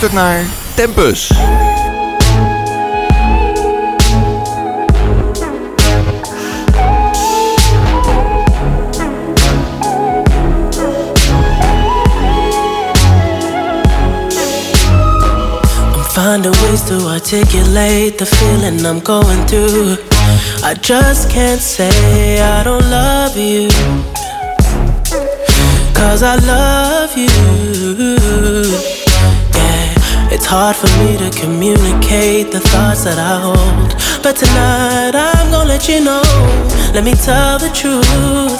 Luistert 0.00 0.12
naar 0.12 0.44
Tempus. 0.74 1.32
Finding 16.12 16.56
ways 16.60 16.82
to 16.86 17.08
articulate 17.08 18.16
the 18.18 18.26
feeling 18.26 18.86
I'm 18.86 19.00
going 19.00 19.46
through. 19.46 19.98
I 20.62 20.74
just 20.74 21.30
can't 21.30 21.60
say 21.60 22.40
I 22.40 22.62
don't 22.62 22.88
love 22.90 23.36
you. 23.36 23.68
Cause 25.92 26.22
I 26.22 26.36
love 26.46 27.16
you. 27.16 27.57
Hard 30.50 30.76
for 30.76 30.88
me 31.04 31.18
to 31.18 31.28
communicate 31.38 32.50
the 32.50 32.60
thoughts 32.72 33.04
that 33.04 33.20
I 33.20 33.36
hold. 33.36 33.92
But 34.24 34.32
tonight 34.32 35.12
I'm 35.12 35.52
gonna 35.52 35.68
let 35.68 35.86
you 35.90 36.00
know. 36.00 36.24
Let 36.96 37.04
me 37.04 37.12
tell 37.12 37.58
the 37.60 37.68
truth. 37.68 38.56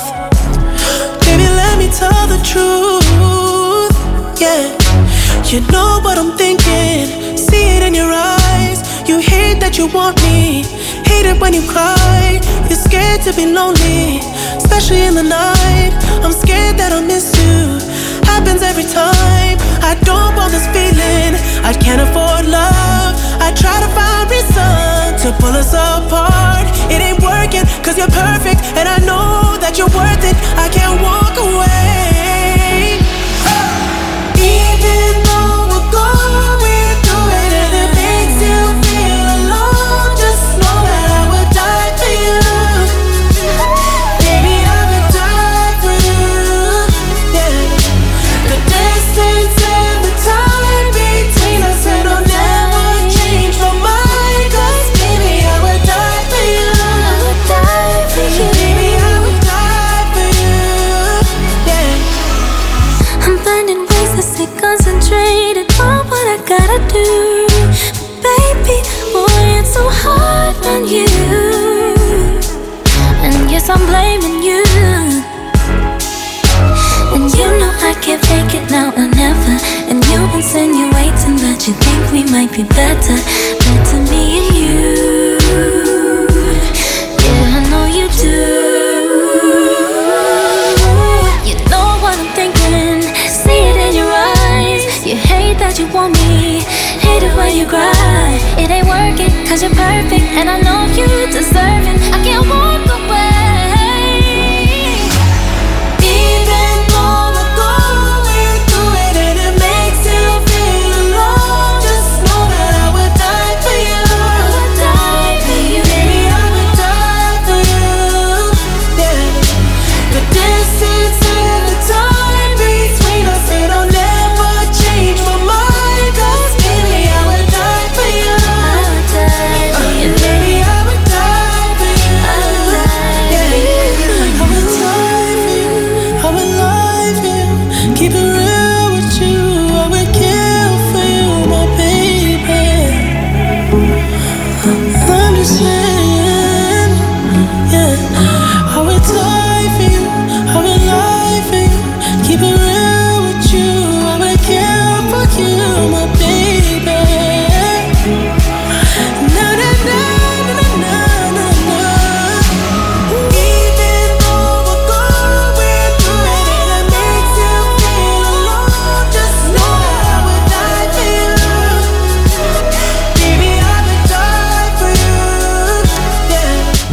Baby, 1.24 1.48
let 1.48 1.80
me 1.80 1.88
tell 1.88 2.28
the 2.28 2.36
truth. 2.44 3.96
Yeah, 4.36 4.68
you 5.48 5.64
know 5.72 6.04
what 6.04 6.18
I'm 6.20 6.36
thinking. 6.36 7.38
See 7.40 7.80
it 7.80 7.82
in 7.82 7.94
your 7.94 8.12
eyes. 8.12 8.84
You 9.08 9.16
hate 9.24 9.58
that 9.64 9.78
you 9.78 9.88
want 9.88 10.20
me. 10.28 10.68
Hate 11.08 11.24
it 11.24 11.40
when 11.40 11.54
you 11.54 11.64
cry. 11.72 12.36
You're 12.68 12.76
scared 12.76 13.22
to 13.22 13.32
be 13.32 13.46
lonely, 13.48 14.20
especially 14.60 15.08
in 15.08 15.14
the 15.14 15.24
night. 15.24 15.96
I'm 16.20 16.36
scared 16.36 16.76
that 16.76 16.92
I'll 16.92 17.00
miss 17.00 17.32
you. 17.40 17.87
Happens 18.38 18.62
every 18.62 18.84
time. 18.84 19.58
I 19.82 19.98
don't 20.04 20.36
want 20.36 20.52
this 20.52 20.64
feeling. 20.70 21.34
I 21.66 21.74
can't 21.74 22.00
afford 22.00 22.46
love. 22.46 23.18
I 23.42 23.50
try 23.50 23.80
to 23.82 23.90
find 23.98 24.30
reason 24.30 25.18
to 25.26 25.36
pull 25.42 25.58
us 25.58 25.74
apart. 25.74 26.70
It 26.86 27.02
ain't 27.02 27.18
working, 27.18 27.66
cause 27.82 27.98
you're 27.98 28.06
perfect. 28.06 28.62
And 28.78 28.86
I 28.88 28.98
know 28.98 29.58
that 29.58 29.74
you're 29.76 29.90
worth 29.90 30.22
it. 30.22 30.36
I 30.54 30.68
can't 30.68 31.02
walk 31.02 31.34
away. 31.34 31.97
Might 82.30 82.52
be 82.52 82.62
better. 82.62 83.16
Better 83.64 84.00
me 84.10 84.38
and 84.38 84.56
you. 84.56 85.38
Yeah, 87.24 87.56
I 87.56 87.60
know 87.70 87.86
you 87.86 88.06
do. 88.20 88.38
You 91.48 91.54
know 91.70 91.88
what 92.02 92.18
I'm 92.18 92.30
thinking. 92.34 93.02
See 93.28 93.60
it 93.70 93.76
in 93.76 93.94
your 93.96 94.12
eyes. 94.12 95.06
You 95.06 95.16
hate 95.16 95.58
that 95.58 95.78
you 95.78 95.86
want 95.92 96.12
me. 96.20 96.60
Hate 97.00 97.22
it 97.22 97.34
when 97.36 97.56
you 97.56 97.66
cry. 97.66 98.38
It 98.58 98.70
ain't 98.70 98.86
working, 98.86 99.32
cause 99.46 99.62
you're 99.62 99.70
perfect. 99.74 100.26
And 100.38 100.50
I 100.50 100.60
know 100.60 100.84
you 100.94 101.08
deserve 101.32 101.84
it. 101.86 101.97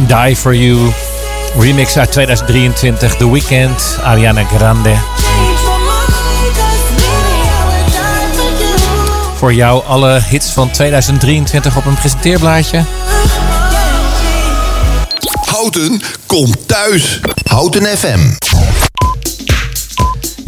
Die 0.06 0.36
For 0.36 0.54
You. 0.54 0.92
Remix 1.58 1.96
uit 1.96 2.12
2023. 2.12 3.16
The 3.16 3.30
Weeknd, 3.32 3.98
Ariana 4.02 4.44
Grande. 4.44 4.94
Voor 9.36 9.54
jou 9.54 9.84
alle 9.86 10.22
hits 10.28 10.50
van 10.50 10.70
2023 10.70 11.76
op 11.76 11.86
een 11.86 11.94
presenteerblaadje. 11.94 12.84
Houten 15.44 16.02
komt 16.26 16.68
thuis. 16.68 17.20
Houten 17.44 17.98
FM. 17.98 18.18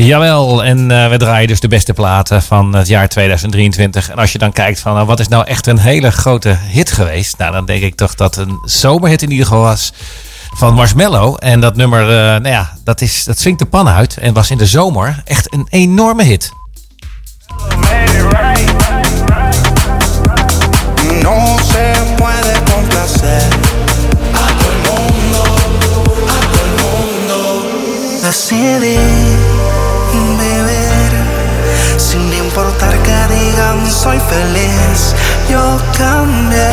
Jawel, 0.05 0.65
en 0.65 0.91
eh, 0.91 1.09
we 1.09 1.17
draaien 1.17 1.49
dus 1.49 1.61
de 1.61 1.69
beste 1.69 1.93
platen 1.93 2.43
van 2.43 2.75
het 2.75 2.89
jaar 2.89 3.09
2023. 3.09 4.11
En 4.11 4.17
als 4.17 4.33
je 4.33 4.39
dan 4.39 4.53
kijkt 4.53 4.81
van 4.81 4.95
nou, 4.95 5.07
wat 5.07 5.21
is 5.21 5.29
nou 5.29 5.47
echt 5.47 5.67
een 5.67 5.79
hele 5.79 6.11
grote 6.11 6.57
hit 6.69 6.93
geweest. 6.93 7.39
Nou, 7.39 7.53
dan 7.53 7.65
denk 7.65 7.83
ik 7.83 7.95
toch 7.95 8.15
dat 8.15 8.37
een 8.37 8.59
zomerhit 8.65 9.23
in 9.23 9.31
ieder 9.31 9.47
geval 9.47 9.63
was 9.63 9.93
van 10.55 10.75
Marshmello. 10.75 11.37
En 11.37 11.61
dat 11.61 11.77
nummer, 11.77 12.01
eh, 12.03 12.17
nou 12.17 12.49
ja, 12.49 12.73
dat, 12.85 13.01
is, 13.01 13.25
dat 13.25 13.39
swingt 13.39 13.59
de 13.59 13.67
pan 13.67 13.89
uit. 13.89 14.17
En 14.17 14.35
was 14.35 14.51
in 14.51 14.59
de 14.59 14.67
zomer 14.67 15.23
echt 15.25 15.53
een 15.55 15.67
enorme 15.71 16.23
hit. 16.23 16.53
Soy 33.99 34.19
feliz. 34.21 35.15
Yo 35.51 35.61
cambié, 35.99 36.71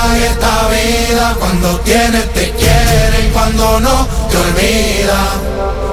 Ay, 0.03 0.23
esta 0.31 0.55
vida 0.75 1.35
cuando 1.39 1.79
tienes 1.79 2.31
te 2.33 2.51
quieren, 2.51 3.31
cuando 3.33 3.79
no 3.79 4.07
te 4.29 4.37
olvida. 4.37 5.19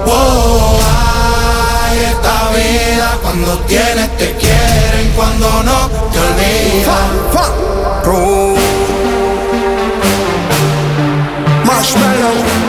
Wow, 0.05 0.79
ay, 1.88 1.99
esta 2.12 2.37
vida 2.59 3.09
cuando 3.23 3.59
tienes 3.61 4.16
te 4.18 4.37
quieren, 4.37 5.12
cuando 5.16 5.49
no 5.62 5.88
te 6.12 6.18
olvida. 6.18 6.61
Marshmallow. 8.11 8.60
Hello. 12.22 12.60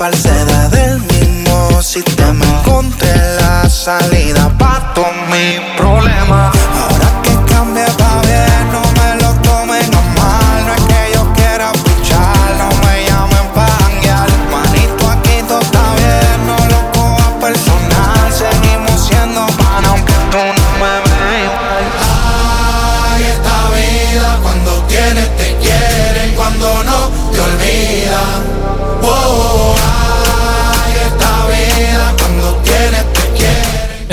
Falsedad 0.00 0.70
del 0.70 0.98
mismo 0.98 1.82
sistema. 1.82 2.42
Encontré 2.42 3.12
la 3.36 3.68
salida 3.68 4.50
para 4.58 4.94
todos 4.94 5.12
mis 5.30 5.60
problemas. 5.76 5.99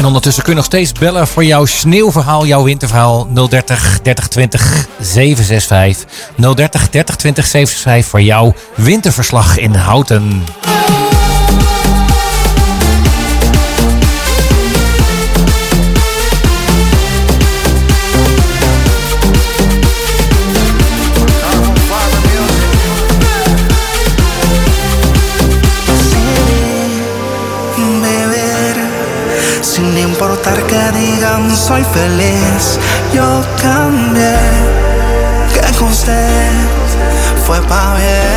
Ondertussen 0.08 0.44
kun 0.44 0.52
je 0.52 0.58
nog 0.58 0.68
steeds 0.68 0.92
bellen 0.92 1.28
voor 1.28 1.44
jouw 1.44 1.66
sneeuwverhaal, 1.66 2.46
jouw 2.46 2.64
winterverhaal 2.64 3.28
030 3.50 4.00
30 4.02 4.28
20 4.28 4.88
765. 5.00 6.10
030 6.36 6.90
30 6.90 7.16
20 7.16 7.46
765 7.46 8.06
voor 8.06 8.22
jouw 8.22 8.54
winterverslag 8.76 9.58
in 9.58 9.74
Houten. 9.74 10.44
Soy 31.68 31.84
feliz. 31.84 32.80
Yo 33.14 33.42
cambié, 33.62 34.38
que 35.54 35.78
con 35.78 35.90
usted 35.90 36.50
fue 37.46 37.62
pa' 37.64 37.96
bien. 37.96 38.37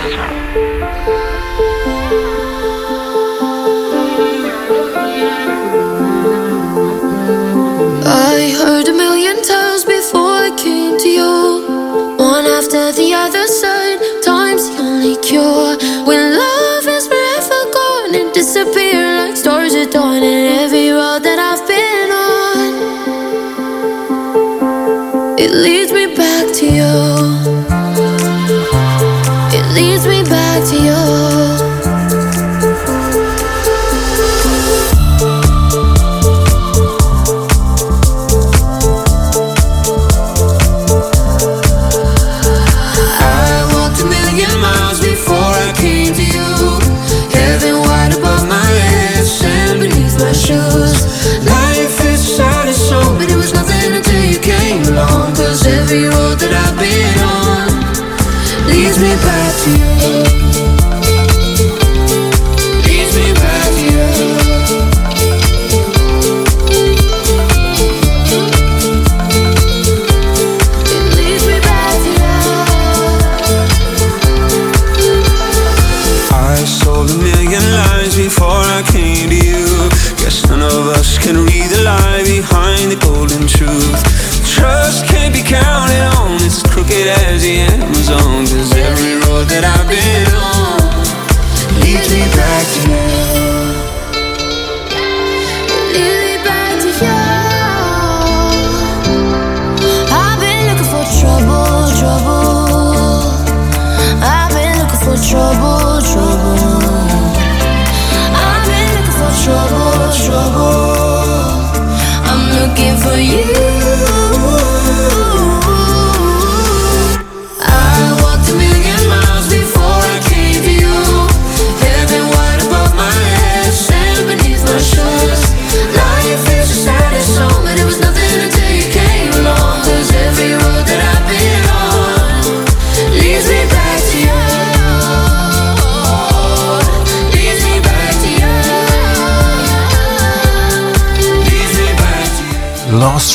Me 59.01 59.15
back 59.15 59.55
to 59.63 60.35
you. 60.35 60.40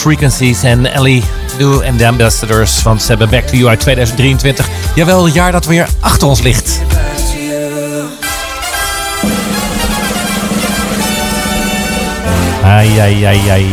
Frequencies 0.06 0.62
en 0.62 0.92
Ellie 0.92 1.22
Lou 1.58 1.84
en 1.84 1.96
de 1.96 2.06
Ambassadors. 2.06 2.82
Ze 2.82 3.06
hebben 3.06 3.30
Back 3.30 3.46
to 3.46 3.56
You 3.56 3.68
uit 3.68 3.80
2023. 3.80 4.68
Jawel, 4.94 5.24
het 5.24 5.34
jaar 5.34 5.52
dat 5.52 5.66
weer 5.66 5.88
achter 6.00 6.28
ons 6.28 6.40
ligt. 6.40 6.80
Ai, 12.62 12.98
ai, 12.98 13.24
ai, 13.24 13.48
ai. 13.48 13.66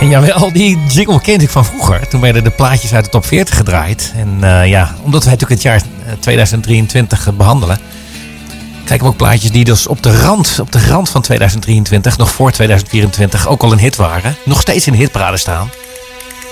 En 0.00 0.08
jawel, 0.08 0.52
die 0.52 0.78
jingle 0.88 1.20
kende 1.20 1.44
ik 1.44 1.50
van 1.50 1.64
vroeger. 1.64 2.08
Toen 2.08 2.20
werden 2.20 2.44
de 2.44 2.50
plaatjes 2.50 2.94
uit 2.94 3.04
de 3.04 3.10
top 3.10 3.26
40 3.26 3.56
gedraaid. 3.56 4.12
En 4.16 4.38
eh, 4.40 4.68
ja, 4.68 4.94
omdat 5.02 5.24
wij 5.24 5.32
natuurlijk 5.32 5.62
het 5.62 5.62
jaar 5.62 5.82
eh, 6.06 6.12
2023 6.20 7.36
behandelen... 7.36 7.78
we 8.98 9.06
ook 9.06 9.16
plaatjes 9.16 9.50
die 9.50 9.64
dus 9.64 9.86
op 9.86 10.02
de, 10.02 10.20
rand, 10.20 10.58
op 10.60 10.72
de 10.72 10.86
rand 10.86 11.08
van 11.08 11.22
2023, 11.22 12.16
nog 12.16 12.30
voor 12.30 12.52
2024, 12.52 13.48
ook 13.48 13.62
al 13.62 13.72
een 13.72 13.78
hit 13.78 13.96
waren. 13.96 14.36
Nog 14.44 14.60
steeds 14.60 14.86
in 14.86 14.92
de 14.92 14.98
hitparade 14.98 15.36
staan. 15.36 15.70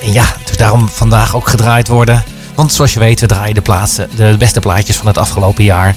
En 0.02 0.12
ja, 0.12 0.24
dus 0.44 0.56
daarom 0.56 0.88
vandaag 0.88 1.36
ook 1.36 1.48
gedraaid 1.48 1.88
worden. 1.88 2.24
Want 2.54 2.72
zoals 2.72 2.92
je 2.92 2.98
weet, 2.98 3.20
we 3.20 3.26
draaien 3.26 3.54
de, 3.54 3.60
plaatsen, 3.60 4.10
de 4.16 4.36
beste 4.38 4.60
plaatjes 4.60 4.96
van 4.96 5.06
het 5.06 5.18
afgelopen 5.18 5.64
jaar. 5.64 5.94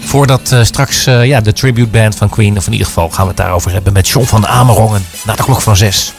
Voordat 0.00 0.52
eh, 0.52 0.62
straks 0.62 1.06
eh, 1.06 1.24
ja, 1.24 1.40
de 1.40 1.52
tribute 1.52 1.90
band 1.90 2.16
van 2.16 2.28
Queen, 2.28 2.56
of 2.56 2.66
in 2.66 2.72
ieder 2.72 2.86
geval 2.86 3.10
gaan 3.10 3.22
we 3.22 3.28
het 3.28 3.36
daarover 3.36 3.72
hebben 3.72 3.92
met 3.92 4.08
John 4.08 4.26
van 4.26 4.46
Amerongen. 4.46 5.06
Na 5.24 5.34
de 5.34 5.42
klok 5.42 5.60
van 5.62 5.76
zes. 5.76 6.12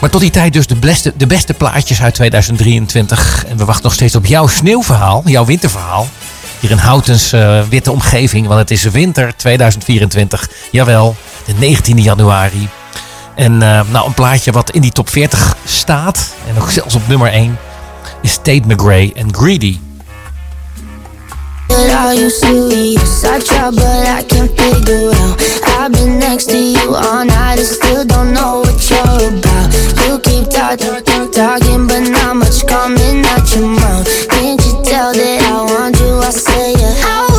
Maar 0.00 0.10
tot 0.10 0.20
die 0.20 0.30
tijd 0.30 0.52
dus 0.52 0.66
de 0.66 0.76
beste, 0.76 1.12
de 1.16 1.26
beste 1.26 1.54
plaatjes 1.54 2.02
uit 2.02 2.14
2023. 2.14 3.44
En 3.48 3.56
we 3.56 3.64
wachten 3.64 3.84
nog 3.84 3.94
steeds 3.94 4.14
op 4.14 4.26
jouw 4.26 4.46
sneeuwverhaal, 4.46 5.22
jouw 5.24 5.44
winterverhaal. 5.44 6.08
Hier 6.60 6.70
in 6.70 6.78
Houtens 6.78 7.32
eh, 7.32 7.62
witte 7.68 7.90
omgeving, 7.90 8.46
want 8.46 8.58
het 8.58 8.70
is 8.70 8.82
winter 8.82 9.36
2024. 9.36 10.48
Jawel, 10.70 11.16
de 11.44 11.52
19e 11.54 11.94
januari. 11.94 12.68
En 13.34 13.62
eh, 13.62 13.80
nou, 13.90 14.06
een 14.06 14.14
plaatje 14.14 14.52
wat 14.52 14.70
in 14.70 14.80
die 14.80 14.92
top 14.92 15.08
40 15.08 15.56
staat, 15.64 16.34
en 16.48 16.62
ook 16.62 16.70
zelfs 16.70 16.94
op 16.94 17.08
nummer 17.08 17.32
1, 17.32 17.58
is 18.22 18.36
Tate 18.36 18.62
McRae 18.66 19.12
en 19.14 19.34
Greedy. 19.34 19.78
But 21.66 21.90
are 21.90 22.14
you 22.14 22.30
serious? 22.30 23.24
I 23.24 23.38
try, 23.38 23.70
but 23.70 24.08
I 24.18 24.24
can't 24.26 24.50
figure 24.60 25.14
out. 25.14 25.40
I've 25.78 25.92
been 25.92 26.18
next 26.18 26.48
to 26.48 26.56
you 26.56 26.96
all 26.96 27.24
night 27.24 27.58
and 27.58 27.66
still 27.66 28.04
don't 28.04 28.32
know 28.32 28.60
what 28.60 28.88
you're 28.90 29.38
about. 29.38 29.72
You 30.04 30.18
keep 30.18 30.50
talking, 30.50 31.30
talking, 31.30 31.86
but 31.86 32.10
not 32.10 32.36
much 32.36 32.66
coming 32.66 33.24
out 33.24 33.54
your 33.54 33.68
mouth. 33.68 34.29
Tell 34.90 35.12
that 35.12 35.42
I 35.44 35.72
want 35.72 36.00
you? 36.00 36.18
I 36.18 36.30
say 36.30 36.72
yeah. 36.72 36.92
I 37.06 37.29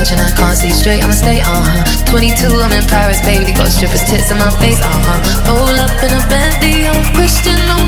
couch 0.00 0.12
and 0.12 0.20
I 0.20 0.30
can't 0.32 0.56
see 0.56 0.70
straight, 0.70 1.04
I'ma 1.04 1.12
stay, 1.12 1.40
uh 1.40 1.60
huh. 1.60 1.84
22, 2.08 2.48
I'm 2.48 2.72
in 2.72 2.86
Paris, 2.88 3.20
baby, 3.20 3.52
got 3.52 3.68
strippers' 3.68 4.04
tits 4.04 4.30
in 4.30 4.38
my 4.38 4.48
face, 4.56 4.80
uh 4.80 4.88
huh. 4.88 5.52
Roll 5.52 5.76
up 5.76 5.92
in 6.00 6.12
a 6.16 6.22
Bentley, 6.28 6.88
I'm 6.88 7.04
Christian, 7.12 7.60
I'm 7.68 7.84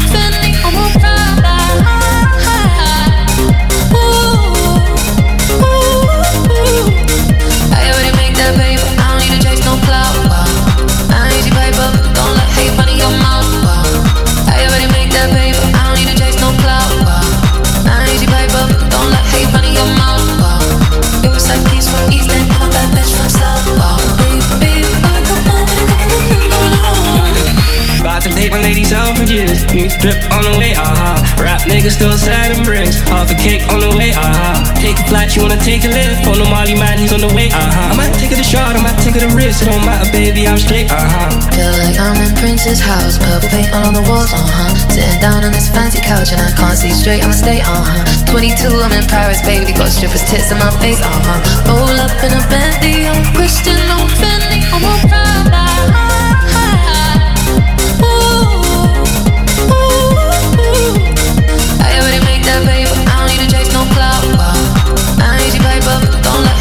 About 28.23 28.39
to 28.39 28.39
take 28.39 28.53
my 28.55 28.63
lady 28.63 28.87
selfridges. 28.87 29.67
New 29.75 29.91
strip 29.91 30.15
on 30.31 30.47
the 30.47 30.55
way, 30.55 30.79
ah. 30.79 31.19
uh 31.19 31.43
Rap 31.43 31.67
niggas 31.67 31.99
still 31.99 32.15
selling 32.15 32.63
bricks. 32.63 33.03
Half 33.11 33.35
a 33.35 33.35
cake 33.35 33.67
on 33.67 33.83
the 33.83 33.91
way, 33.99 34.15
ah. 34.15 34.23
uh 34.23 34.79
Take 34.79 34.95
a 34.95 35.05
flight, 35.11 35.35
you 35.35 35.43
wanna 35.43 35.59
take 35.59 35.83
a 35.83 35.91
lift. 35.91 36.23
On 36.31 36.39
the 36.39 36.47
Molly 36.47 36.79
man, 36.79 37.03
he's 37.03 37.11
on 37.11 37.19
the 37.19 37.33
way, 37.35 37.51
ah. 37.51 37.59
uh 37.59 37.91
I 37.91 37.95
might 37.99 38.15
take 38.23 38.31
it 38.31 38.39
a 38.39 38.47
shot, 38.47 38.79
I 38.79 38.81
might 38.87 38.95
take 39.03 39.19
it 39.19 39.27
a 39.27 39.31
risk. 39.35 39.67
It 39.67 39.75
don't 39.75 39.83
matter, 39.83 40.07
baby, 40.15 40.47
I'm 40.47 40.55
straight, 40.55 40.87
ah. 40.95 41.03
uh 41.03 41.51
Feel 41.51 41.75
like 41.83 41.99
I'm 41.99 42.15
in 42.23 42.31
Prince's 42.39 42.79
house, 42.79 43.19
purple 43.19 43.51
paint 43.51 43.75
all 43.75 43.91
on 43.91 43.95
the 43.99 44.07
walls, 44.07 44.31
uh 44.31 44.39
huh. 44.39 44.71
Sitting 44.95 45.19
down 45.19 45.43
on 45.43 45.51
this 45.51 45.67
fancy 45.75 45.99
couch 45.99 46.31
and 46.31 46.39
I 46.39 46.55
can't 46.55 46.79
see 46.79 46.95
straight, 46.95 47.27
I'ma 47.27 47.35
stay, 47.35 47.59
uh 47.59 47.75
huh. 47.75 48.07
22, 48.31 48.71
I'm 48.71 48.95
in 48.95 49.03
Paris, 49.11 49.43
baby, 49.43 49.75
got 49.75 49.91
strippers' 49.91 50.23
tits 50.31 50.55
in 50.55 50.63
my 50.63 50.71
face, 50.79 51.03
uh 51.03 51.11
huh. 51.11 51.43
Roll 51.67 51.99
up 51.99 52.15
in 52.23 52.31
a 52.31 52.43
Bentley, 52.47 53.03
I'm 53.03 53.27
Christian, 53.35 53.83
I'm 53.91 54.07
Fendi, 54.15 54.63
I'm 54.71 54.87
a 54.87 54.95
Prada. 55.11 55.72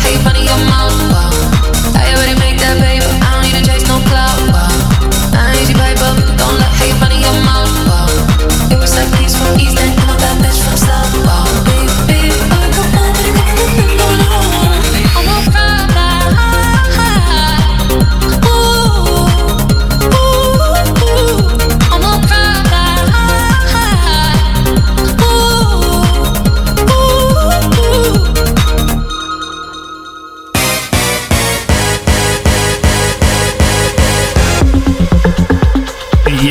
Don't 0.04 0.24
let 0.26 0.36
hate 0.36 0.50
run 0.50 0.91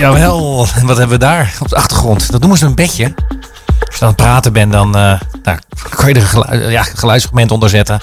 Jawel, 0.01 0.57
wat 0.82 0.96
hebben 0.96 1.09
we 1.09 1.18
daar 1.18 1.55
op 1.61 1.68
de 1.68 1.76
achtergrond? 1.76 2.30
Dat 2.30 2.40
noemen 2.40 2.59
ze 2.59 2.66
een 2.66 2.74
bedje. 2.74 3.14
Als 3.86 3.98
je 3.98 4.01
aan 4.01 4.09
het 4.09 4.16
praten 4.16 4.53
bent, 4.53 4.72
dan 4.72 4.96
eh, 4.96 5.20
nou, 5.42 5.59
kan 5.88 6.09
je 6.09 6.14
er 6.14 6.20
een 6.20 6.26
gelu- 6.26 6.70
ja, 6.70 6.82
geluidsfragment 6.82 7.51
onder 7.51 7.68
zetten. 7.68 8.01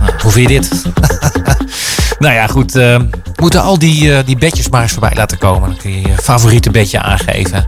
Nou, 0.00 0.12
hoe 0.22 0.30
vind 0.30 0.50
je 0.50 0.60
dit? 0.60 0.82
nou 2.18 2.34
ja, 2.34 2.46
goed. 2.46 2.76
eh, 2.76 2.82
we 2.98 3.08
moeten 3.36 3.62
al 3.62 3.78
die, 3.78 4.16
eh, 4.16 4.26
die 4.26 4.36
bedjes 4.36 4.68
maar 4.68 4.82
eens 4.82 4.92
voorbij 4.92 5.12
laten 5.14 5.38
komen. 5.38 5.68
Dan 5.68 5.78
kun 5.78 5.90
je 5.90 6.00
je 6.08 6.14
favoriete 6.22 6.70
bedje 6.70 7.00
aangeven. 7.02 7.66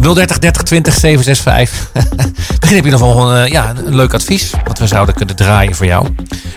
030 0.00 0.38
30 0.38 0.62
20 0.62 0.94
765. 0.94 1.90
Misschien 2.58 2.76
heb 2.76 2.84
je 2.84 2.90
nog 2.90 3.00
wel 3.00 3.32
een, 3.32 3.44
eh, 3.44 3.50
ja, 3.52 3.70
een 3.84 3.94
leuk 3.94 4.14
advies. 4.14 4.50
Wat 4.64 4.78
we 4.78 4.86
zouden 4.86 5.14
kunnen 5.14 5.36
draaien 5.36 5.74
voor 5.74 5.86
jou. 5.86 6.06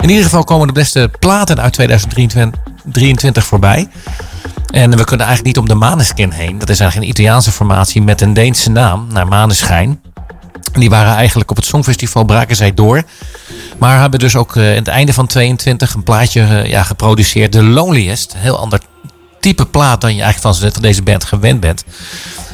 In 0.01 0.09
ieder 0.09 0.23
geval 0.23 0.43
komen 0.43 0.67
de 0.67 0.73
beste 0.73 1.11
platen 1.19 1.61
uit 1.61 1.73
2023 1.73 2.61
23 2.83 3.45
voorbij. 3.45 3.89
En 4.76 4.97
we 4.97 5.03
kunnen 5.03 5.26
eigenlijk 5.26 5.55
niet 5.55 5.57
om 5.57 5.67
de 5.67 5.86
Maneskin 5.86 6.32
heen. 6.32 6.59
Dat 6.59 6.69
is 6.69 6.80
eigenlijk 6.80 7.11
een 7.11 7.17
Italiaanse 7.17 7.51
formatie 7.51 8.01
met 8.01 8.21
een 8.21 8.34
Deense 8.34 8.69
naam, 8.69 9.07
naar 9.11 9.28
Maneschijn. 9.28 10.01
Die 10.73 10.89
waren 10.89 11.15
eigenlijk 11.15 11.49
op 11.49 11.55
het 11.55 11.65
Songfestival 11.65 12.23
braken 12.23 12.55
zij 12.55 12.73
door. 12.73 13.03
Maar 13.78 13.99
hebben 13.99 14.19
dus 14.19 14.36
ook 14.36 14.55
eh, 14.55 14.69
in 14.69 14.78
het 14.78 14.88
einde 14.88 15.13
van 15.13 15.28
22 15.28 15.93
een 15.93 16.03
plaatje 16.03 16.41
eh, 16.41 16.65
ja, 16.65 16.84
geproduceerd. 16.84 17.51
The 17.51 17.63
Loneliest. 17.63 18.34
Een 18.34 18.39
heel 18.39 18.59
ander 18.59 18.80
type 19.39 19.65
plaat 19.65 20.01
dan 20.01 20.15
je 20.15 20.21
eigenlijk 20.21 20.55
van, 20.55 20.82
deze 20.82 21.01
band 21.01 21.23
gewend 21.23 21.59
bent. 21.59 21.84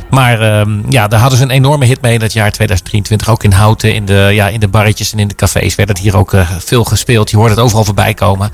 Maar 0.09 0.41
ehm, 0.41 0.91
ja, 0.91 1.07
daar 1.07 1.19
hadden 1.19 1.37
ze 1.37 1.43
een 1.43 1.51
enorme 1.51 1.85
hit 1.85 2.01
mee 2.01 2.13
in 2.13 2.21
het 2.21 2.33
jaar 2.33 2.51
2023. 2.51 3.29
Ook 3.29 3.43
in 3.43 3.51
Houten, 3.51 3.93
in 3.93 4.05
de, 4.05 4.29
ja, 4.33 4.47
in 4.47 4.59
de 4.59 4.67
barretjes 4.67 5.11
en 5.11 5.19
in 5.19 5.27
de 5.27 5.35
cafés 5.35 5.75
werd 5.75 5.89
het 5.89 5.99
hier 5.99 6.17
ook 6.17 6.33
eh, 6.33 6.49
veel 6.59 6.83
gespeeld. 6.83 7.29
Je 7.29 7.37
hoorde 7.37 7.53
het 7.53 7.63
overal 7.63 7.85
voorbij 7.85 8.13
komen. 8.13 8.51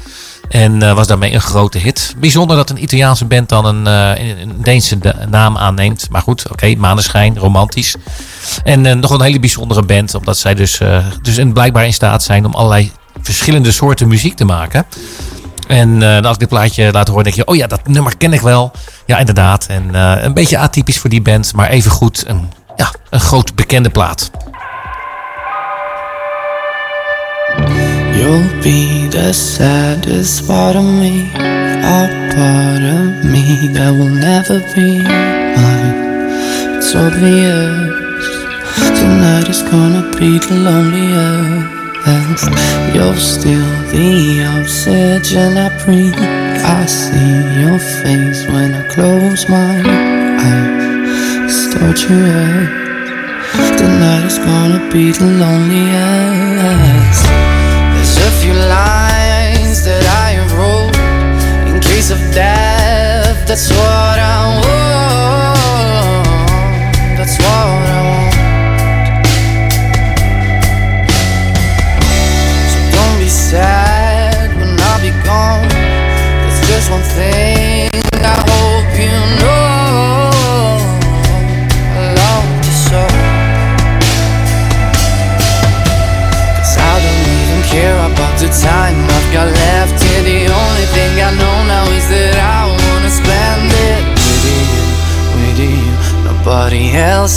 En 0.50 0.82
eh, 0.82 0.94
was 0.94 1.08
daarmee 1.08 1.34
een 1.34 1.42
grote 1.42 1.78
hit. 1.78 2.16
Bijzonder 2.18 2.56
dat 2.56 2.70
een 2.70 2.84
Italiaanse 2.84 3.26
band 3.26 3.50
dan 3.50 3.66
een, 3.66 3.88
eh, 3.88 4.40
een 4.40 4.62
Deense 4.62 4.98
de- 4.98 5.16
naam 5.30 5.58
aanneemt. 5.58 6.08
Maar 6.10 6.22
goed, 6.22 6.52
oké, 6.52 6.76
maneschijn, 6.76 7.38
romantisch. 7.38 7.96
En 8.64 8.86
eh, 8.86 8.96
nog 8.96 9.12
een 9.12 9.22
hele 9.22 9.40
bijzondere 9.40 9.84
band. 9.84 10.16
Omdat 10.16 10.38
zij 10.38 10.54
dus, 10.56 10.80
dus 11.22 11.38
in, 11.38 11.54
blijkbaar 11.54 11.86
in 11.86 11.94
staat 11.94 12.24
zijn 12.24 12.46
om 12.46 12.54
allerlei 12.54 12.92
verschillende 13.22 13.72
soorten 13.72 14.08
muziek 14.08 14.36
te 14.36 14.46
maken. 14.46 14.86
En 15.68 16.04
als 16.24 16.34
ik 16.34 16.40
dit 16.40 16.50
plaatje 16.50 16.92
laat 16.92 17.08
horen, 17.08 17.24
denk 17.24 17.36
je, 17.36 17.46
oh 17.46 17.56
ja, 17.56 17.68
dat 17.68 17.88
nummer 17.88 18.18
ken 18.18 18.34
ik 18.34 18.42
wel. 18.42 18.72
Ja, 19.06 19.18
inderdaad. 19.18 19.66
En 19.66 19.94
een 20.26 20.34
beetje 20.34 20.58
atypisch 20.58 20.98
voor 21.00 21.10
die 21.10 21.22
band, 21.22 21.54
maar 21.54 21.70
even 21.70 21.92
goed 21.92 22.24
een, 22.28 22.50
ja, 22.76 22.92
een 23.10 23.20
groot 23.20 23.56
bekende 23.56 23.90
plaat. 23.90 24.32
You'll 28.18 28.50
be 28.64 29.08
the 29.08 29.32
saddest 29.32 30.48
part 30.48 30.76
of 30.76 30.84
me, 30.84 31.30
a 31.36 32.10
part 32.36 32.84
of 32.98 33.24
me 33.32 33.68
that 33.76 33.92
will 33.92 34.10
never 34.10 34.60
be 34.74 35.04
mine. 35.04 35.96
It's 36.78 36.96
obvious 36.96 38.26
tonight 39.00 39.48
is 39.50 39.62
gonna 39.62 40.04
be 40.20 40.40
the 40.40 40.56
loneliest. 40.68 41.78
You're 42.96 43.16
still 43.16 43.70
the 43.92 44.44
oxygen 44.56 45.58
I 45.58 45.70
breathe. 45.84 46.16
I 46.18 46.86
see 46.86 47.62
your 47.62 47.80
face 47.80 48.46
when 48.48 48.74
I 48.74 48.84
close 48.88 49.48
my 49.48 49.76
eyes. 50.50 51.08
It's 51.48 51.74
torture. 51.74 52.68
Tonight 53.82 54.26
is 54.26 54.38
gonna 54.40 54.80
be 54.92 55.12
the 55.12 55.26
loneliest. 55.44 57.47
of 62.12 62.20
death. 62.34 63.48
That's 63.48 63.70
what 63.70 64.20
I 64.20 64.62
want. 64.62 64.87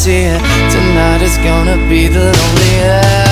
Else 0.00 0.04
here. 0.04 0.38
Tonight 0.70 1.22
is 1.22 1.36
gonna 1.38 1.76
be 1.88 2.08
the 2.08 2.32
loneliest. 2.32 3.29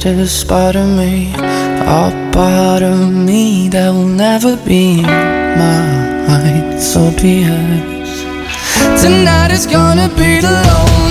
Saddest 0.00 0.46
part 0.46 0.76
of 0.76 0.86
me, 0.96 1.32
a 1.34 2.30
part 2.32 2.82
of 2.82 3.12
me 3.12 3.68
that 3.68 3.90
will 3.90 4.06
never 4.06 4.56
be 4.64 5.02
mine. 5.02 6.78
So 6.78 7.10
be 7.20 7.42
it. 7.42 9.00
Tonight 9.00 9.50
is 9.50 9.66
gonna 9.66 10.08
be 10.10 10.40
the 10.40 10.52
loneliest. 10.52 11.07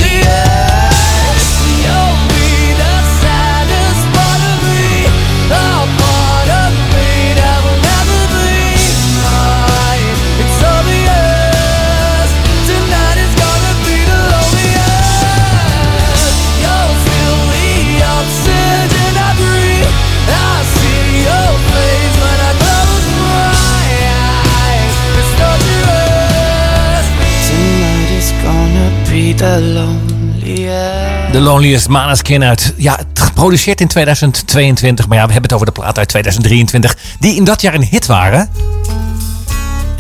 The 31.38 31.44
Loneliest 31.44 31.88
Maneskin 31.88 32.44
uit, 32.44 32.74
ja, 32.78 33.00
geproduceerd 33.14 33.82
in 33.82 33.88
2022. 33.88 35.08
Maar 35.08 35.18
ja, 35.18 35.26
we 35.26 35.32
hebben 35.32 35.50
het 35.50 35.54
over 35.54 35.74
de 35.74 35.80
plaat 35.82 35.98
uit 35.98 36.08
2023. 36.08 36.98
Die 37.20 37.36
in 37.36 37.44
dat 37.44 37.62
jaar 37.62 37.74
een 37.74 37.84
hit 37.84 38.06
waren. 38.06 38.50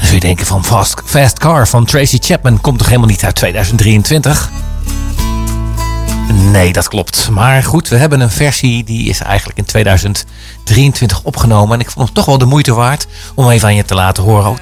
Dan 0.01 0.13
je 0.13 0.19
denken 0.19 0.45
van 0.45 0.65
Fast, 0.65 1.01
Fast 1.05 1.39
Car 1.39 1.67
van 1.67 1.85
Tracy 1.85 2.17
Chapman 2.19 2.61
komt 2.61 2.77
toch 2.77 2.87
helemaal 2.87 3.09
niet 3.09 3.23
uit 3.23 3.35
2023? 3.35 4.51
Nee, 6.51 6.73
dat 6.73 6.87
klopt. 6.87 7.29
Maar 7.29 7.63
goed, 7.63 7.87
we 7.87 7.95
hebben 7.95 8.19
een 8.19 8.31
versie 8.31 8.83
die 8.83 9.09
is 9.09 9.21
eigenlijk 9.21 9.57
in 9.57 9.65
2023 9.65 11.23
opgenomen. 11.23 11.73
En 11.73 11.79
ik 11.79 11.91
vond 11.91 12.05
het 12.05 12.15
toch 12.15 12.25
wel 12.25 12.37
de 12.37 12.45
moeite 12.45 12.73
waard 12.73 13.07
om 13.35 13.49
even 13.49 13.67
aan 13.67 13.75
je 13.75 13.85
te 13.85 13.95
laten 13.95 14.23
horen. 14.23 14.57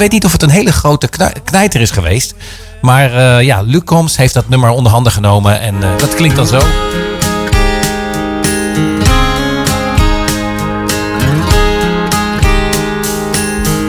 Weet 0.00 0.12
niet 0.12 0.24
of 0.24 0.32
het 0.32 0.42
een 0.42 0.50
hele 0.50 0.72
grote 0.72 1.08
knijter 1.44 1.80
is 1.80 1.90
geweest. 1.90 2.34
Maar 2.80 3.14
eh, 3.14 3.44
ja, 3.44 3.60
Luc 3.60 3.84
Combs 3.84 4.16
heeft 4.16 4.34
dat 4.34 4.48
nummer 4.48 4.70
onder 4.70 4.92
handen 4.92 5.12
genomen. 5.12 5.60
En 5.60 5.82
eh, 5.82 5.88
dat 5.98 6.14
klinkt 6.14 6.36
dan 6.36 6.46
zo. 6.46 6.58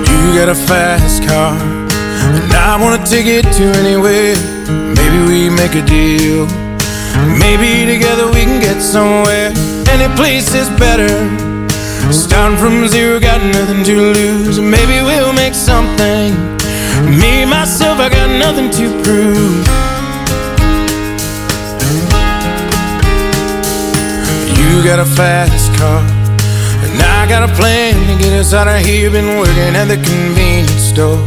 You 0.04 0.40
got 0.40 0.48
a 0.48 0.56
fast 0.56 1.26
car, 1.26 1.54
and 2.44 2.54
I 2.54 2.78
wanna 2.80 2.98
take 2.98 3.38
it 3.38 3.56
to 3.56 3.80
anywhere. 3.80 4.36
Maybe 4.96 5.24
we 5.26 5.50
make 5.50 5.78
a 5.78 5.86
deal. 5.86 6.46
Maybe 7.38 7.94
together 7.94 8.32
we 8.32 8.44
can 8.44 8.62
get 8.62 8.84
somewhere. 8.84 9.52
Any 9.94 10.14
place 10.16 10.60
is 10.60 10.68
better. 10.78 11.51
Starting 12.12 12.58
from 12.58 12.88
zero, 12.90 13.20
got 13.20 13.42
nothing 13.42 13.84
to 13.86 13.96
lose. 13.96 14.60
Maybe 14.60 15.02
we'll 15.02 15.32
make 15.32 15.54
something. 15.54 16.36
Me, 17.08 17.46
myself, 17.46 18.00
I 18.00 18.10
got 18.10 18.28
nothing 18.28 18.70
to 18.72 18.86
prove. 19.02 19.64
You 24.60 24.84
got 24.84 25.00
a 25.00 25.06
fast 25.06 25.72
car. 25.80 26.02
And 26.84 27.02
I 27.02 27.28
got 27.30 27.50
a 27.50 27.54
plan 27.56 27.94
to 28.08 28.24
get 28.24 28.34
us 28.34 28.54
out 28.54 28.68
of 28.68 28.84
here. 28.86 29.10
Been 29.10 29.38
working 29.40 29.76
at 29.76 29.86
the 29.86 29.96
convenience 29.96 30.92
store. 30.92 31.20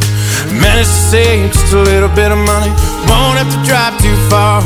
Managed 0.52 0.90
to 0.90 1.02
save 1.12 1.52
just 1.52 1.72
a 1.72 1.80
little 1.80 2.10
bit 2.10 2.30
of 2.30 2.38
money. 2.38 2.72
Won't 3.08 3.38
have 3.40 3.48
to 3.48 3.60
drive 3.64 3.96
too 4.02 4.16
far. 4.28 4.60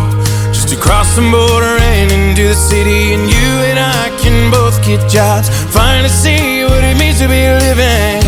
Just 0.51 0.69
to 0.71 0.77
cross 0.77 1.15
the 1.15 1.23
border 1.23 1.79
and 1.95 2.11
into 2.11 2.49
the 2.49 2.55
city. 2.55 3.15
And 3.15 3.23
you 3.31 3.51
and 3.71 3.79
I 3.79 4.11
can 4.19 4.51
both 4.51 4.78
get 4.89 5.05
jobs. 5.11 5.53
Finally 5.69 6.09
see 6.09 6.65
what 6.65 6.83
it 6.83 6.97
means 6.97 7.21
to 7.21 7.29
be 7.29 7.45
living. 7.45 8.25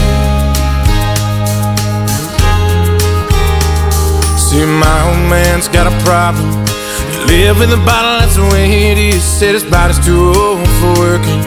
See, 4.37 4.67
my 4.69 4.99
old 5.09 5.25
man's 5.33 5.69
got 5.69 5.89
a 5.89 5.95
problem. 6.05 6.53
Live 7.33 7.57
with 7.59 7.73
a 7.73 7.81
bottle, 7.89 8.21
that's 8.21 8.37
the 8.37 8.45
way 8.53 8.93
it 8.93 8.99
is. 8.99 9.23
Said 9.25 9.55
his 9.55 9.65
body's 9.65 9.99
too 10.05 10.37
old 10.37 10.69
for 10.81 10.93
working. 11.01 11.41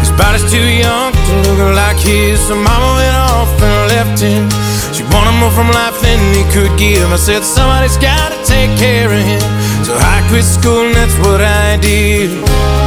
His 0.00 0.12
body's 0.16 0.48
too 0.50 0.68
young 0.84 1.12
to 1.12 1.32
look 1.44 1.76
like 1.76 2.00
his. 2.00 2.40
So 2.48 2.56
mama 2.56 2.88
went 2.96 3.16
off 3.16 3.52
and 3.60 3.80
left 3.92 4.16
him. 4.22 4.48
She 4.96 5.02
wanted 5.12 5.36
more 5.40 5.52
from 5.52 5.68
life 5.68 6.00
than 6.00 6.16
he 6.32 6.44
could 6.56 6.72
give. 6.78 7.04
I 7.12 7.16
said, 7.16 7.42
somebody's 7.44 7.98
gotta 7.98 8.40
take 8.48 8.72
care 8.78 9.12
of 9.12 9.20
him. 9.20 9.44
So 9.84 9.92
I 9.92 10.24
quit 10.30 10.44
school 10.44 10.88
and 10.88 10.94
that's 10.96 11.16
what 11.20 11.42
I 11.42 11.76
did. 11.76 12.83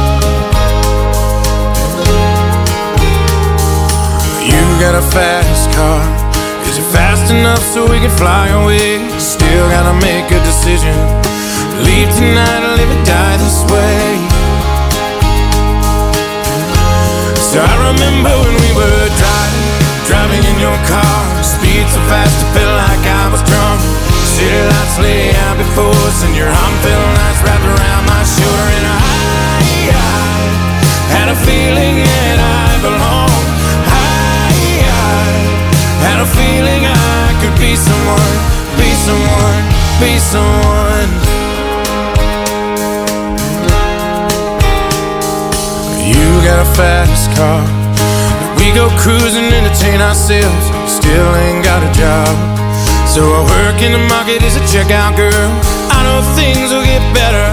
Got 4.78 4.94
a 4.94 5.02
fast 5.10 5.66
car. 5.74 5.98
Is 6.70 6.78
it 6.78 6.86
fast 6.94 7.34
enough 7.34 7.62
so 7.74 7.90
we 7.90 7.98
can 7.98 8.14
fly 8.14 8.46
away? 8.62 9.02
Still 9.18 9.66
gotta 9.74 9.94
make 10.06 10.30
a 10.30 10.38
decision. 10.46 10.94
Leave 11.82 12.06
tonight 12.14 12.62
or 12.62 12.78
live 12.78 12.86
or 12.86 13.02
die 13.02 13.36
this 13.42 13.58
way. 13.74 14.06
So 17.42 17.58
I 17.58 17.74
remember 17.90 18.30
when 18.30 18.54
we 18.54 18.70
were 18.78 19.06
driving, 19.18 19.66
driving 20.06 20.44
in 20.46 20.56
your 20.62 20.78
car. 20.86 21.18
Speed 21.42 21.82
so 21.90 21.98
fast, 22.06 22.38
it 22.38 22.50
felt 22.54 22.74
like 22.78 23.02
I 23.02 23.24
was 23.34 23.42
drunk. 23.50 23.82
City 24.30 24.62
lights 24.62 24.96
lay 25.02 25.34
out 25.42 25.58
before 25.58 25.98
us, 26.06 26.22
and 26.22 26.38
your 26.38 26.50
arm 26.54 26.74
felt 26.86 27.08
nice 27.18 27.40
wrapped 27.42 27.66
around 27.66 28.04
my 28.06 28.22
shoulder. 28.22 28.68
And 28.78 28.86
I, 28.86 29.02
I 29.90 30.38
had 31.18 31.28
a 31.34 31.38
feeling 31.42 32.06
that 32.06 32.38
I 32.38 32.78
belonged. 32.78 33.37
I 36.18 36.22
a 36.22 36.26
feeling 36.34 36.82
I 36.82 37.30
could 37.38 37.54
be 37.62 37.78
someone, 37.78 38.38
be 38.74 38.90
someone, 39.06 39.64
be 40.02 40.18
someone. 40.18 41.10
You 46.02 46.26
got 46.42 46.58
a 46.58 46.68
fast 46.74 47.30
car. 47.38 47.62
We 48.58 48.74
go 48.74 48.90
cruising, 48.98 49.46
entertain 49.46 50.02
ourselves. 50.02 50.66
Still 50.90 51.30
ain't 51.46 51.62
got 51.62 51.86
a 51.86 51.90
job. 51.94 52.34
So 53.06 53.22
I 53.22 53.46
work 53.62 53.78
in 53.86 53.94
the 53.94 54.02
market 54.10 54.42
as 54.42 54.58
a 54.58 54.64
checkout 54.66 55.14
girl. 55.14 55.50
I 55.94 56.02
know 56.02 56.18
things 56.34 56.74
will 56.74 56.82
get 56.82 56.98
better. 57.14 57.46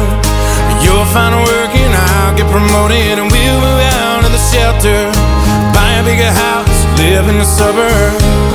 You'll 0.81 1.05
find 1.13 1.37
a 1.37 1.41
work 1.53 1.69
and 1.69 1.93
I'll 1.93 2.33
get 2.33 2.49
promoted, 2.49 3.21
and 3.21 3.29
we'll 3.29 3.59
move 3.61 3.81
out 4.01 4.25
of 4.25 4.33
the 4.33 4.41
shelter. 4.49 5.13
Buy 5.69 6.01
a 6.01 6.03
bigger 6.03 6.33
house, 6.33 6.79
live 6.97 7.29
in 7.29 7.37
the 7.37 7.45
suburbs. 7.45 8.54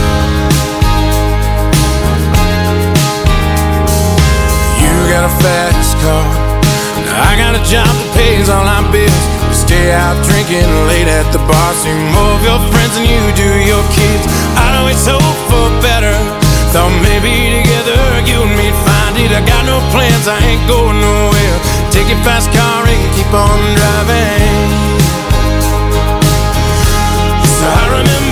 Got 5.11 5.27
a 5.27 5.33
fast 5.43 5.99
car. 5.99 6.23
I 7.27 7.35
got 7.35 7.51
a 7.51 7.63
job 7.67 7.83
that 7.83 8.09
pays 8.15 8.47
all 8.47 8.63
our 8.63 8.87
bills. 8.95 9.25
We 9.51 9.55
stay 9.59 9.91
out 9.91 10.15
drinking 10.23 10.71
late 10.87 11.11
at 11.11 11.27
the 11.35 11.41
bar. 11.43 11.71
See 11.83 11.91
more 12.15 12.31
of 12.31 12.41
your 12.47 12.55
friends 12.71 12.95
than 12.95 13.11
you 13.11 13.19
do 13.35 13.49
your 13.67 13.83
kids. 13.91 14.23
I 14.55 14.79
always 14.79 15.03
hope 15.03 15.19
for 15.51 15.67
better. 15.83 16.15
Thought 16.71 16.95
maybe 17.03 17.59
together 17.59 17.99
you 18.23 18.39
and 18.39 18.55
me'd 18.55 18.77
find 18.87 19.19
it. 19.19 19.35
I 19.35 19.43
got 19.43 19.67
no 19.67 19.83
plans, 19.91 20.31
I 20.31 20.39
ain't 20.47 20.63
going 20.71 21.03
nowhere. 21.03 21.57
Take 21.91 22.07
your 22.07 22.21
fast 22.23 22.47
car 22.55 22.87
and 22.87 23.03
keep 23.11 23.27
on 23.35 23.59
driving. 23.75 24.71
So 27.59 27.67
I 27.67 27.83
remember 27.99 28.30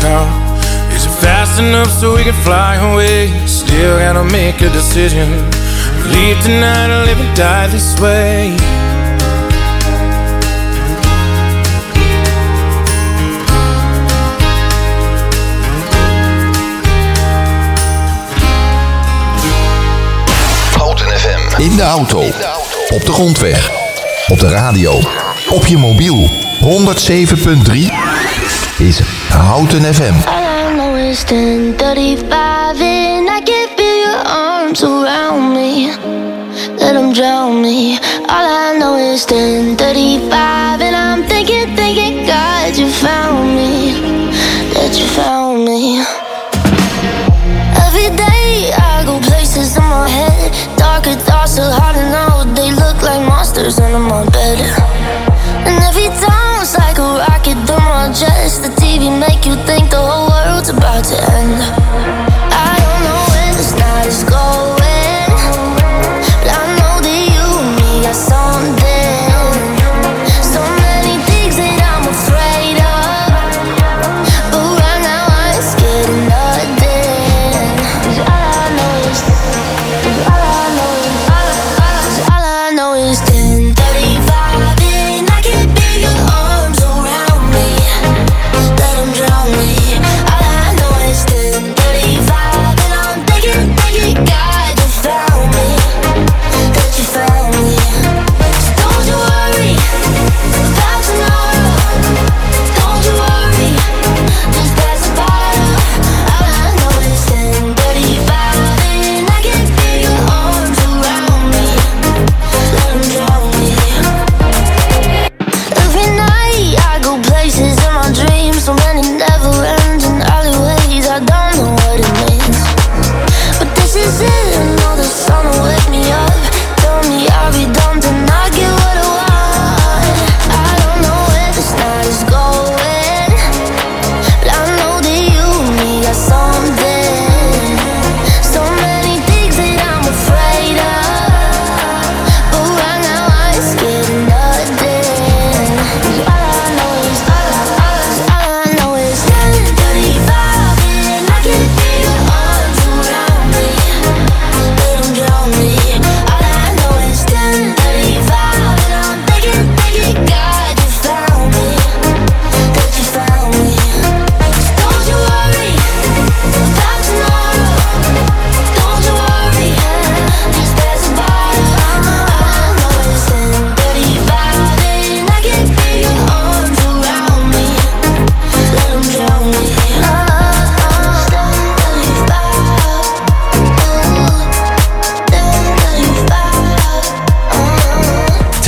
car. 0.00 0.26
Is 0.94 1.04
it 1.04 1.14
fast 1.20 1.60
enough 1.60 1.90
so 1.90 2.14
we 2.14 2.22
can 2.24 2.34
fly 2.42 2.76
away? 2.76 3.46
Still 3.46 3.98
gotta 3.98 4.24
make 4.24 4.60
a 4.60 4.70
decision. 4.70 5.28
Leave 6.12 6.40
tonight 6.42 6.90
or 6.90 7.04
live 7.06 7.20
and 7.20 7.36
die 7.36 7.68
this 7.68 7.98
way. 8.00 8.56
In 21.58 21.76
de 21.76 21.82
auto. 21.82 22.20
Op 22.88 23.04
de 23.04 23.12
grondweg. 23.12 23.70
Op 24.28 24.38
de 24.38 24.48
radio. 24.48 25.00
Op 25.48 25.66
je 25.66 25.76
mobiel. 25.76 26.30
107.3 26.60 27.92
is 28.78 29.00
Houten 29.38 29.82
FM. 29.84 30.14
All 30.26 30.44
I 30.44 30.74
know 30.76 30.94
is 30.96 31.22
1035 31.24 32.80
and 32.80 33.30
I 33.30 33.40
can 33.40 33.68
feel 33.76 33.98
your 34.06 34.22
arms 34.26 34.82
around 34.82 35.54
me. 35.54 35.94
Let 36.80 36.92
them 36.94 37.12
drown 37.12 37.62
me. 37.62 37.98
All 38.28 38.46
I 38.66 38.76
know 38.78 38.96
is 38.96 39.24
1035 39.24 40.80
and 40.80 40.96
I'm 40.96 41.22
thinking, 41.28 41.74
thinking, 41.76 42.26
God, 42.26 42.76
you 42.76 42.88
found 42.90 43.54
me. 43.54 44.28
That 44.74 44.92
you 44.98 45.06
found 45.06 45.64
me. 45.64 46.02
Every 47.86 48.10
day 48.16 48.70
I 48.74 49.02
go 49.06 49.20
places 49.20 49.76
in 49.76 49.82
my 49.84 50.08
head. 50.08 50.50
Darker 50.76 51.14
thoughts 51.14 51.58
are 51.58 51.72
hard 51.80 51.96
to 51.96 52.04
know. 52.14 52.54
They 52.54 52.70
look 52.72 53.02
like 53.02 53.22
monsters 53.26 53.78
under 53.78 53.98
my 53.98 54.24
bed. 54.30 54.37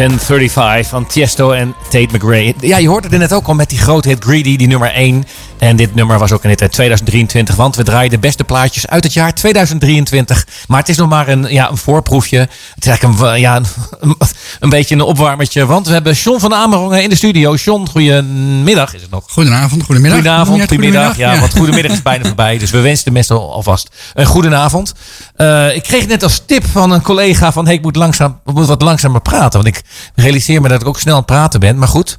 1035 0.01 0.89
van 0.89 1.07
Tiesto 1.07 1.51
en 1.53 1.75
Tate 1.83 2.09
McRae. 2.13 2.55
Ja, 2.61 2.77
je 2.77 2.89
hoorde 2.89 3.09
er 3.09 3.19
net 3.19 3.33
ook 3.33 3.47
al 3.47 3.55
met 3.55 3.69
die 3.69 3.79
grote 3.79 4.09
hit 4.09 4.25
Greedy, 4.25 4.57
die 4.57 4.67
nummer 4.67 4.91
1. 4.91 5.25
En 5.61 5.77
dit 5.77 5.95
nummer 5.95 6.19
was 6.19 6.33
ook 6.33 6.43
in 6.43 6.49
dit 6.49 6.73
2023, 6.73 7.57
want 7.57 7.77
we 7.77 7.83
draaien 7.85 8.11
de 8.11 8.19
beste 8.19 8.45
plaatjes 8.45 8.87
uit 8.87 9.05
het 9.05 9.13
jaar 9.13 9.35
2023. 9.35 10.47
Maar 10.69 10.79
het 10.79 10.89
is 10.89 10.97
nog 10.97 11.09
maar 11.09 11.29
een, 11.29 11.47
ja, 11.49 11.71
een 11.71 11.77
voorproefje. 11.77 12.39
Het 12.39 12.51
is 12.79 12.87
eigenlijk 12.87 13.21
een, 13.21 13.41
ja, 13.41 13.57
een, 14.01 14.17
een 14.61 14.69
beetje 14.69 14.95
een 14.95 15.01
opwarmertje, 15.01 15.67
want 15.67 15.87
we 15.87 15.93
hebben 15.93 16.13
John 16.13 16.39
van 16.41 16.55
Amerongen 16.55 17.03
in 17.03 17.09
de 17.09 17.17
studio. 17.17 17.55
John, 17.55 17.87
goedemiddag 17.91 18.95
is 18.95 19.03
het 19.03 19.11
nog. 19.11 19.25
Goedenavond, 19.29 19.83
goedemiddag. 19.83 20.19
Goedenavond, 20.19 20.69
goedemiddag. 20.69 21.17
Ja, 21.17 21.33
Ja. 21.33 21.41
want 21.41 21.57
goedemiddag 21.57 21.93
is 21.93 22.03
bijna 22.03 22.25
voorbij. 22.25 22.59
Dus 22.59 22.71
we 22.71 22.81
wensen 22.81 23.05
de 23.05 23.11
mensen 23.11 23.37
alvast 23.37 23.89
een 24.15 24.27
goedenavond. 24.27 24.93
Eh, 25.37 25.75
ik 25.77 25.83
kreeg 25.83 26.07
net 26.07 26.23
als 26.23 26.43
tip 26.47 26.65
van 26.67 26.91
een 26.91 27.03
collega 27.03 27.53
van... 27.53 27.65
Hey, 27.65 27.75
ik 27.75 27.83
moet, 27.83 27.97
langzaam, 27.97 28.41
ik 28.47 28.53
moet 28.53 28.67
wat 28.67 28.83
langzamer 28.83 29.21
praten. 29.21 29.63
Want 29.63 29.77
ik 29.77 29.83
realiseer 30.15 30.61
me 30.61 30.69
dat 30.69 30.81
ik 30.81 30.87
ook 30.89 30.99
snel 31.01 31.13
aan 31.13 31.19
het 31.19 31.27
praten 31.29 31.61
ben. 31.61 31.79
Maar 31.79 31.89
goed, 31.89 32.19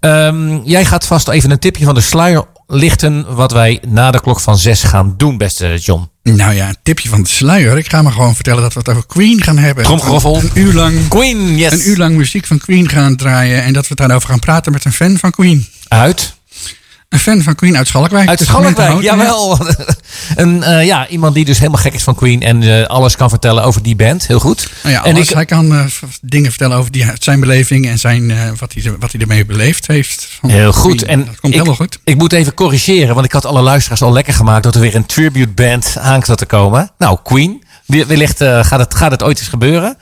Ehm, 0.00 0.60
jij 0.64 0.84
gaat 0.84 1.06
vast 1.06 1.28
even 1.28 1.50
een 1.50 1.58
tipje 1.58 1.84
van 1.84 1.94
de 1.94 2.00
sluier 2.00 2.44
lichten... 2.66 3.34
wat 3.34 3.52
wij 3.52 3.82
na 3.88 4.10
de 4.10 4.20
klok 4.20 4.40
van 4.40 4.58
zes 4.58 4.82
gaan 4.82 5.14
doen, 5.16 5.38
beste 5.38 5.78
John. 5.80 6.08
Nou 6.22 6.54
ja, 6.54 6.68
een 6.68 6.76
tipje 6.82 7.08
van 7.08 7.22
de 7.22 7.28
sluier. 7.28 7.78
Ik 7.78 7.90
ga 7.90 8.02
maar 8.02 8.12
gewoon 8.12 8.34
vertellen 8.34 8.62
dat 8.62 8.72
we 8.72 8.78
het 8.78 8.88
over 8.88 9.06
Queen 9.06 9.42
gaan 9.42 9.58
hebben. 9.58 9.84
Tromgeroffel. 9.84 10.36
Een 10.36 10.50
uur 10.54 10.72
lang, 10.72 11.08
Queen, 11.08 11.56
yes. 11.56 11.72
een 11.72 11.88
uur 11.88 11.96
lang 11.96 12.16
muziek 12.16 12.46
van 12.46 12.58
Queen 12.58 12.88
gaan 12.88 13.16
draaien. 13.16 13.62
En 13.62 13.72
dat 13.72 13.82
we 13.82 13.88
het 13.88 13.98
daarover 13.98 14.28
gaan 14.28 14.38
praten 14.38 14.72
met 14.72 14.84
een 14.84 14.92
fan 14.92 15.16
van 15.16 15.30
Queen. 15.30 15.66
Uit? 15.88 16.35
Een 17.08 17.18
fan 17.18 17.42
van 17.42 17.54
Queen 17.54 17.76
uit 17.76 17.86
Schalkwijk. 17.86 18.28
Uit 18.28 18.40
Schalkwijk, 18.40 19.02
jawel. 19.02 19.58
een, 20.36 20.62
eh, 20.62 20.84
ja, 20.84 21.08
iemand 21.08 21.34
die 21.34 21.44
dus 21.44 21.58
helemaal 21.58 21.80
gek 21.80 21.94
is 21.94 22.02
van 22.02 22.14
Queen... 22.14 22.42
en 22.42 22.62
eh, 22.62 22.86
alles 22.86 23.16
kan 23.16 23.28
vertellen 23.28 23.64
over 23.64 23.82
die 23.82 23.96
band. 23.96 24.26
Heel 24.26 24.38
goed. 24.38 24.70
Nou 24.82 24.94
ja, 24.94 25.04
en 25.04 25.16
ik, 25.16 25.28
hij 25.28 25.44
kan 25.44 25.74
eh, 25.74 25.84
dingen 26.20 26.50
vertellen 26.50 26.76
over 26.76 26.92
die, 26.92 27.06
zijn 27.18 27.40
beleving 27.40 27.86
en 27.86 27.98
zijn, 27.98 28.32
wat, 28.58 28.72
hij, 28.72 28.96
wat 28.98 29.12
hij 29.12 29.20
ermee 29.20 29.44
beleefd 29.44 29.86
heeft. 29.86 30.28
van 30.40 30.50
Heel 30.50 30.72
goed. 30.72 30.96
Queen. 30.96 31.10
En 31.10 31.18
dat 31.18 31.40
komt 31.40 31.52
ik, 31.52 31.52
helemaal 31.52 31.74
goed. 31.74 31.98
Ik 32.04 32.16
moet 32.16 32.32
even 32.32 32.54
corrigeren, 32.54 33.14
want 33.14 33.26
ik 33.26 33.32
had 33.32 33.46
alle 33.46 33.60
luisteraars 33.60 34.02
al 34.02 34.12
lekker 34.12 34.34
gemaakt 34.34 34.62
dat 34.62 34.74
er 34.74 34.80
weer 34.80 34.94
een 34.94 35.06
tribute 35.06 35.52
band 35.52 35.96
aan 35.98 36.22
zat 36.22 36.38
te 36.38 36.46
komen. 36.46 36.90
Nou, 36.98 37.18
Queen. 37.22 37.64
Wellicht 37.86 38.38
gaat, 38.42 38.78
het, 38.78 38.94
gaat 38.94 39.10
het 39.10 39.22
ooit 39.22 39.38
eens 39.38 39.48
gebeuren. 39.48 39.96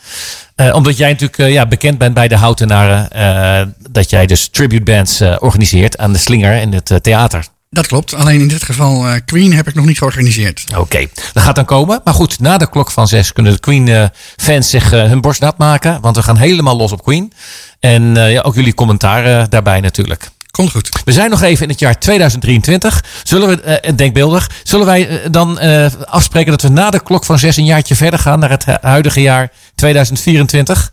Eh, 0.54 0.74
omdat 0.74 0.96
jij 0.96 1.08
natuurlijk 1.10 1.38
eh, 1.38 1.52
ja, 1.52 1.66
bekend 1.66 1.98
bent 1.98 2.14
bij 2.14 2.28
de 2.28 2.36
Houtenaren. 2.36 3.10
eh, 3.10 3.66
dat 3.90 4.10
jij 4.10 4.26
dus 4.26 4.48
tribute 4.48 4.82
bands 4.82 5.20
organiseert 5.38 5.98
aan 5.98 6.12
de 6.12 6.18
Slinger 6.18 6.60
in 6.60 6.72
het 6.72 6.98
theater. 7.02 7.44
Dat 7.70 7.86
klopt. 7.86 8.14
Alleen 8.14 8.40
in 8.40 8.48
dit 8.48 8.62
geval 8.62 9.20
Queen 9.24 9.52
heb 9.54 9.68
ik 9.68 9.74
nog 9.74 9.84
niet 9.84 9.98
georganiseerd. 9.98 10.64
Oké, 10.76 11.06
dat 11.32 11.42
gaat 11.42 11.54
dan 11.54 11.64
komen. 11.64 12.00
Maar 12.04 12.14
goed, 12.14 12.40
na 12.40 12.56
de 12.58 12.68
klok 12.68 12.90
van 12.90 13.08
zes 13.08 13.32
kunnen 13.32 13.52
de 13.52 13.60
Queen-fans 13.60 14.70
zich 14.70 14.90
hun 14.90 15.20
borst 15.20 15.40
nat 15.40 15.58
maken. 15.58 16.00
Want 16.00 16.16
we 16.16 16.22
gaan 16.22 16.36
helemaal 16.36 16.76
los 16.76 16.92
op 16.92 17.02
Queen. 17.02 17.32
En 17.80 18.14
ja, 18.14 18.40
ook 18.40 18.54
jullie 18.54 18.74
commentaar 18.74 19.48
daarbij 19.48 19.80
natuurlijk. 19.80 20.28
Komt 20.50 20.70
goed. 20.70 20.88
We 21.04 21.12
zijn 21.12 21.30
nog 21.30 21.42
even 21.42 21.62
in 21.62 21.70
het 21.70 21.78
jaar 21.80 21.98
2023. 21.98 23.04
Zullen 23.22 23.48
we, 23.48 23.92
denkbeeldig, 23.94 24.50
zullen 24.62 24.86
wij 24.86 25.20
dan 25.30 25.58
afspreken 26.04 26.50
dat 26.50 26.62
we 26.62 26.68
na 26.68 26.90
de 26.90 27.02
klok 27.02 27.24
van 27.24 27.38
zes 27.38 27.56
een 27.56 27.64
jaartje 27.64 27.96
verder 27.96 28.18
gaan 28.18 28.38
naar 28.38 28.50
het 28.50 28.64
hu- 28.64 28.76
huidige 28.80 29.20
jaar 29.20 29.50
2024? 29.84 30.90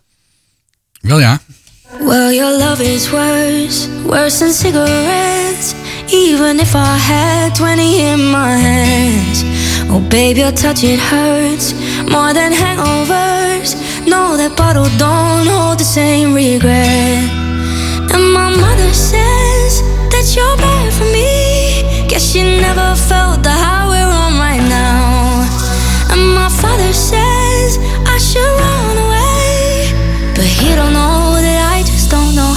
Wel 1.02 1.20
ja. 1.20 1.40
Well, 2.00 2.34
your 2.34 2.58
love 2.58 2.84
is 2.84 3.10
worse, 3.10 3.88
worse 4.06 4.40
than 4.40 4.54
cigarettes. 4.54 5.74
Even 6.08 6.60
if 6.60 6.76
I 6.76 6.98
had 6.98 7.56
20 7.56 8.00
in 8.00 8.30
my 8.32 8.56
hands. 8.58 9.44
Oh, 9.90 10.02
babe, 10.10 10.38
your 10.38 10.52
touch, 10.52 10.84
it 10.84 11.00
hurts 11.00 11.74
more 12.10 12.34
than 12.34 12.52
hangovers. 12.54 13.76
No, 14.06 14.36
that 14.38 14.56
bottle 14.56 14.90
don't 14.98 15.48
hold 15.48 15.78
the 15.80 15.86
same 15.86 16.34
regret. 16.34 17.30
And 18.14 18.34
my 18.34 18.50
mother 18.50 18.94
says 18.94 19.82
that 20.12 20.26
you're 20.36 20.58
bad 20.58 20.92
for 20.94 21.06
me. 21.06 22.08
Guess 22.10 22.32
she 22.32 22.42
never 22.42 22.96
felt 22.96 23.44
the 23.44 23.61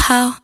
just 0.05 0.09
how. 0.09 0.37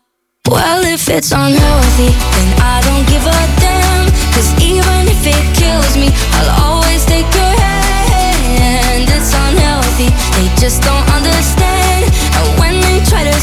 Well, 0.49 0.85
if 0.85 1.09
it's 1.09 1.33
unhealthy, 1.33 2.13
then 2.35 2.51
I 2.61 2.81
don't 2.87 3.07
give 3.09 3.25
a 3.27 3.41
damn. 3.61 4.07
Cause 4.35 4.51
even 4.63 5.09
if 5.09 5.27
it 5.27 5.45
kills 5.57 5.97
me, 5.97 6.09
I'll 6.37 6.73
always 6.73 7.05
take 7.05 7.29
your 7.35 7.55
hand. 7.61 9.09
It's 9.09 9.33
unhealthy, 9.35 10.09
they 10.37 10.49
just 10.57 10.83
don't 10.83 11.07
understand. 11.13 12.05
And 12.37 12.61
when 12.61 12.81
they 12.81 13.05
try 13.05 13.25
to 13.25 13.41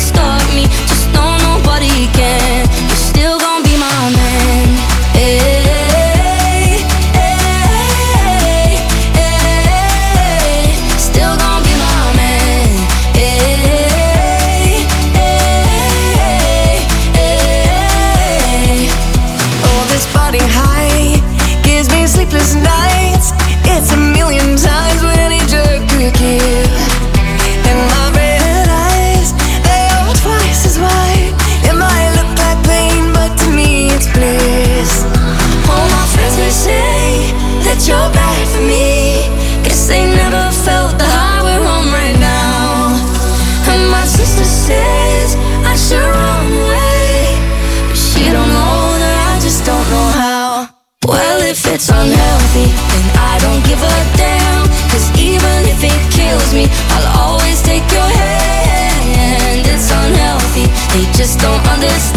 it's 51.78 51.90
unhealthy, 51.90 52.66
then 52.74 53.06
I 53.22 53.38
don't 53.38 53.64
give 53.70 53.78
a 53.78 53.98
damn. 54.18 54.66
Cause 54.90 55.12
even 55.14 55.58
if 55.70 55.84
it 55.84 56.00
kills 56.12 56.52
me, 56.52 56.66
I'll 56.90 57.30
always 57.30 57.62
take 57.62 57.86
your 57.92 58.10
hand. 58.18 59.62
It's 59.68 59.92
unhealthy, 59.92 60.66
they 60.94 61.06
just 61.14 61.40
don't 61.40 61.64
understand. 61.68 62.17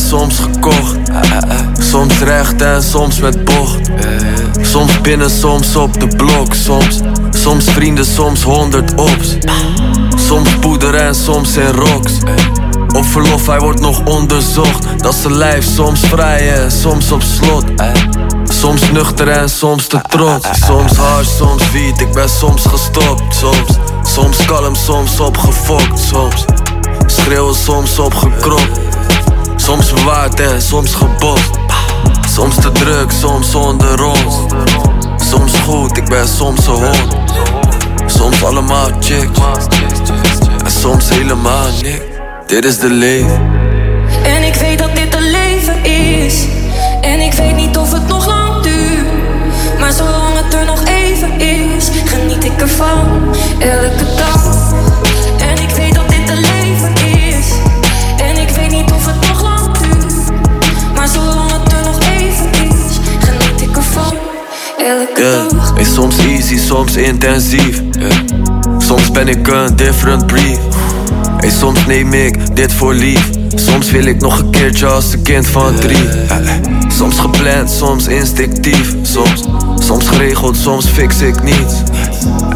Soms 0.00 0.38
gekocht. 0.38 0.96
Soms 1.78 2.18
recht 2.18 2.62
en 2.62 2.82
soms 2.82 3.18
met 3.18 3.44
bocht. 3.44 3.90
Soms 4.60 5.00
binnen, 5.00 5.30
soms 5.30 5.76
op 5.76 6.00
de 6.00 6.06
blok. 6.06 6.54
Soms, 6.54 7.00
soms 7.30 7.64
vrienden, 7.64 8.04
soms 8.04 8.42
honderd 8.42 8.94
ops. 8.94 9.36
Soms 10.16 10.58
poeder 10.60 10.94
en 10.94 11.14
soms 11.14 11.56
in 11.56 11.66
rocks. 11.66 12.12
Op 12.96 13.04
verlof, 13.04 13.46
hij 13.46 13.58
wordt 13.58 13.80
nog 13.80 14.04
onderzocht. 14.04 14.86
Dat 14.96 15.14
zijn 15.14 15.36
lijf, 15.36 15.64
soms 15.74 16.00
vrij 16.00 16.62
en 16.62 16.70
soms 16.70 17.12
op 17.12 17.22
slot. 17.22 17.64
Soms 18.44 18.90
nuchter 18.90 19.28
en 19.28 19.48
soms 19.48 19.86
te 19.86 20.00
trots. 20.08 20.48
Soms 20.66 20.96
hard, 20.96 21.26
soms 21.38 21.70
wiet, 21.70 22.00
ik 22.00 22.12
ben 22.12 22.28
soms 22.28 22.62
gestopt. 22.66 23.36
Soms, 23.36 23.78
soms 24.02 24.44
kalm, 24.44 24.74
soms 24.74 25.20
opgefokt. 25.20 25.98
Soms 25.98 26.44
schreeuwen, 27.06 27.54
soms 27.54 27.98
opgekropt. 27.98 28.80
Soms 29.62 29.92
bewaard 29.92 30.40
en 30.40 30.62
soms 30.62 30.94
gebost. 30.94 31.50
Soms 32.28 32.54
te 32.54 32.72
druk, 32.72 33.10
soms 33.10 33.50
zonder 33.50 34.04
ons. 34.04 34.34
Soms 35.16 35.52
goed, 35.58 35.96
ik 35.96 36.08
ben 36.08 36.28
soms 36.28 36.66
een 36.66 36.72
hond. 36.72 37.14
Soms 38.06 38.44
allemaal 38.44 38.88
chicks. 39.00 39.38
En 40.64 40.70
soms 40.70 41.08
helemaal 41.08 41.66
niks. 41.82 42.02
Dit 42.46 42.64
is 42.64 42.78
de 42.78 42.90
leven. 42.90 43.40
En 44.22 44.42
ik 44.42 44.54
weet 44.54 44.78
dat 44.78 44.96
dit 44.96 45.14
een 45.14 45.30
leven 45.30 45.84
is. 45.84 46.44
En 47.00 47.20
ik 47.20 47.32
weet 47.32 47.56
niet 47.56 47.76
of 47.76 47.92
het 47.92 48.08
nog 48.08 48.26
lang 48.26 48.62
duurt. 48.62 49.06
Maar 49.78 49.92
zolang 49.92 50.36
het 50.44 50.54
er 50.54 50.64
nog 50.64 50.84
even 50.84 51.40
is, 51.40 51.88
geniet 52.04 52.44
ik 52.44 52.60
ervan. 52.60 53.34
Elke 53.58 54.04
dag. 54.16 54.29
Yeah. 65.20 65.84
soms 65.84 66.18
easy, 66.18 66.56
soms 66.56 66.96
intensief. 66.96 67.82
Yeah. 67.98 68.12
Soms 68.78 69.10
ben 69.10 69.28
ik 69.28 69.46
een 69.46 69.76
different 69.76 70.26
breed. 70.26 70.58
Hey, 71.36 71.50
soms 71.50 71.86
neem 71.86 72.12
ik 72.12 72.56
dit 72.56 72.72
voor 72.72 72.94
lief. 72.94 73.30
Soms 73.54 73.90
wil 73.90 74.04
ik 74.04 74.20
nog 74.20 74.38
een 74.38 74.50
keertje 74.50 74.86
als 74.86 75.12
een 75.12 75.22
kind 75.22 75.46
van 75.46 75.74
drie. 75.74 76.08
Eh. 76.28 76.36
Soms 76.88 77.18
gepland, 77.18 77.70
soms 77.70 78.06
instinctief. 78.06 78.94
Soms, 79.02 79.44
soms 79.78 80.08
geregeld, 80.08 80.56
soms 80.56 80.86
fix 80.86 81.20
ik 81.20 81.42
niets. 81.42 81.74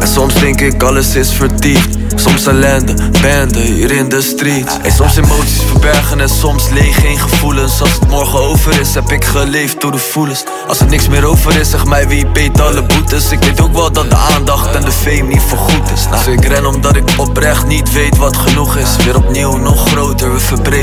En 0.05 0.11
soms 0.11 0.33
denk 0.33 0.61
ik 0.61 0.83
alles 0.83 1.15
is 1.15 1.31
vertiefd. 1.31 1.97
Soms 2.15 2.45
ellende, 2.45 2.93
bende 3.21 3.59
hier 3.59 3.91
in 3.91 4.09
de 4.09 4.21
street. 4.21 4.79
En 4.81 4.91
soms 4.91 5.15
emoties 5.17 5.61
verbergen 5.69 6.21
en 6.21 6.29
soms 6.29 6.69
leeg, 6.69 6.99
geen 6.99 7.19
gevoelens. 7.19 7.81
Als 7.81 7.91
het 7.91 8.07
morgen 8.09 8.39
over 8.39 8.79
is, 8.79 8.93
heb 8.93 9.11
ik 9.11 9.25
geleefd 9.25 9.81
door 9.81 9.91
de 9.91 9.97
voelens. 9.97 10.43
Als 10.67 10.79
er 10.79 10.85
niks 10.85 11.07
meer 11.07 11.25
over 11.25 11.59
is, 11.59 11.69
zeg 11.69 11.85
mij 11.85 12.07
wie 12.07 12.27
beet 12.27 12.61
alle 12.61 12.83
boetes. 12.83 13.31
Ik 13.31 13.39
weet 13.39 13.61
ook 13.61 13.73
wel 13.73 13.91
dat 13.91 14.09
de 14.09 14.15
aandacht 14.15 14.75
en 14.75 14.81
de 14.81 14.91
fame 14.91 15.21
niet 15.21 15.41
voorgoed 15.41 15.91
is. 15.93 16.07
Dus 16.09 16.27
ik 16.27 16.45
ren 16.45 16.65
omdat 16.65 16.95
ik 16.95 17.03
oprecht 17.17 17.67
niet 17.67 17.93
weet 17.93 18.17
wat 18.17 18.37
genoeg 18.37 18.75
is. 18.75 18.95
Weer 19.05 19.15
opnieuw, 19.15 19.57
nog 19.57 19.89
groter, 19.89 20.33
we 20.33 20.39
verbreden 20.39 20.65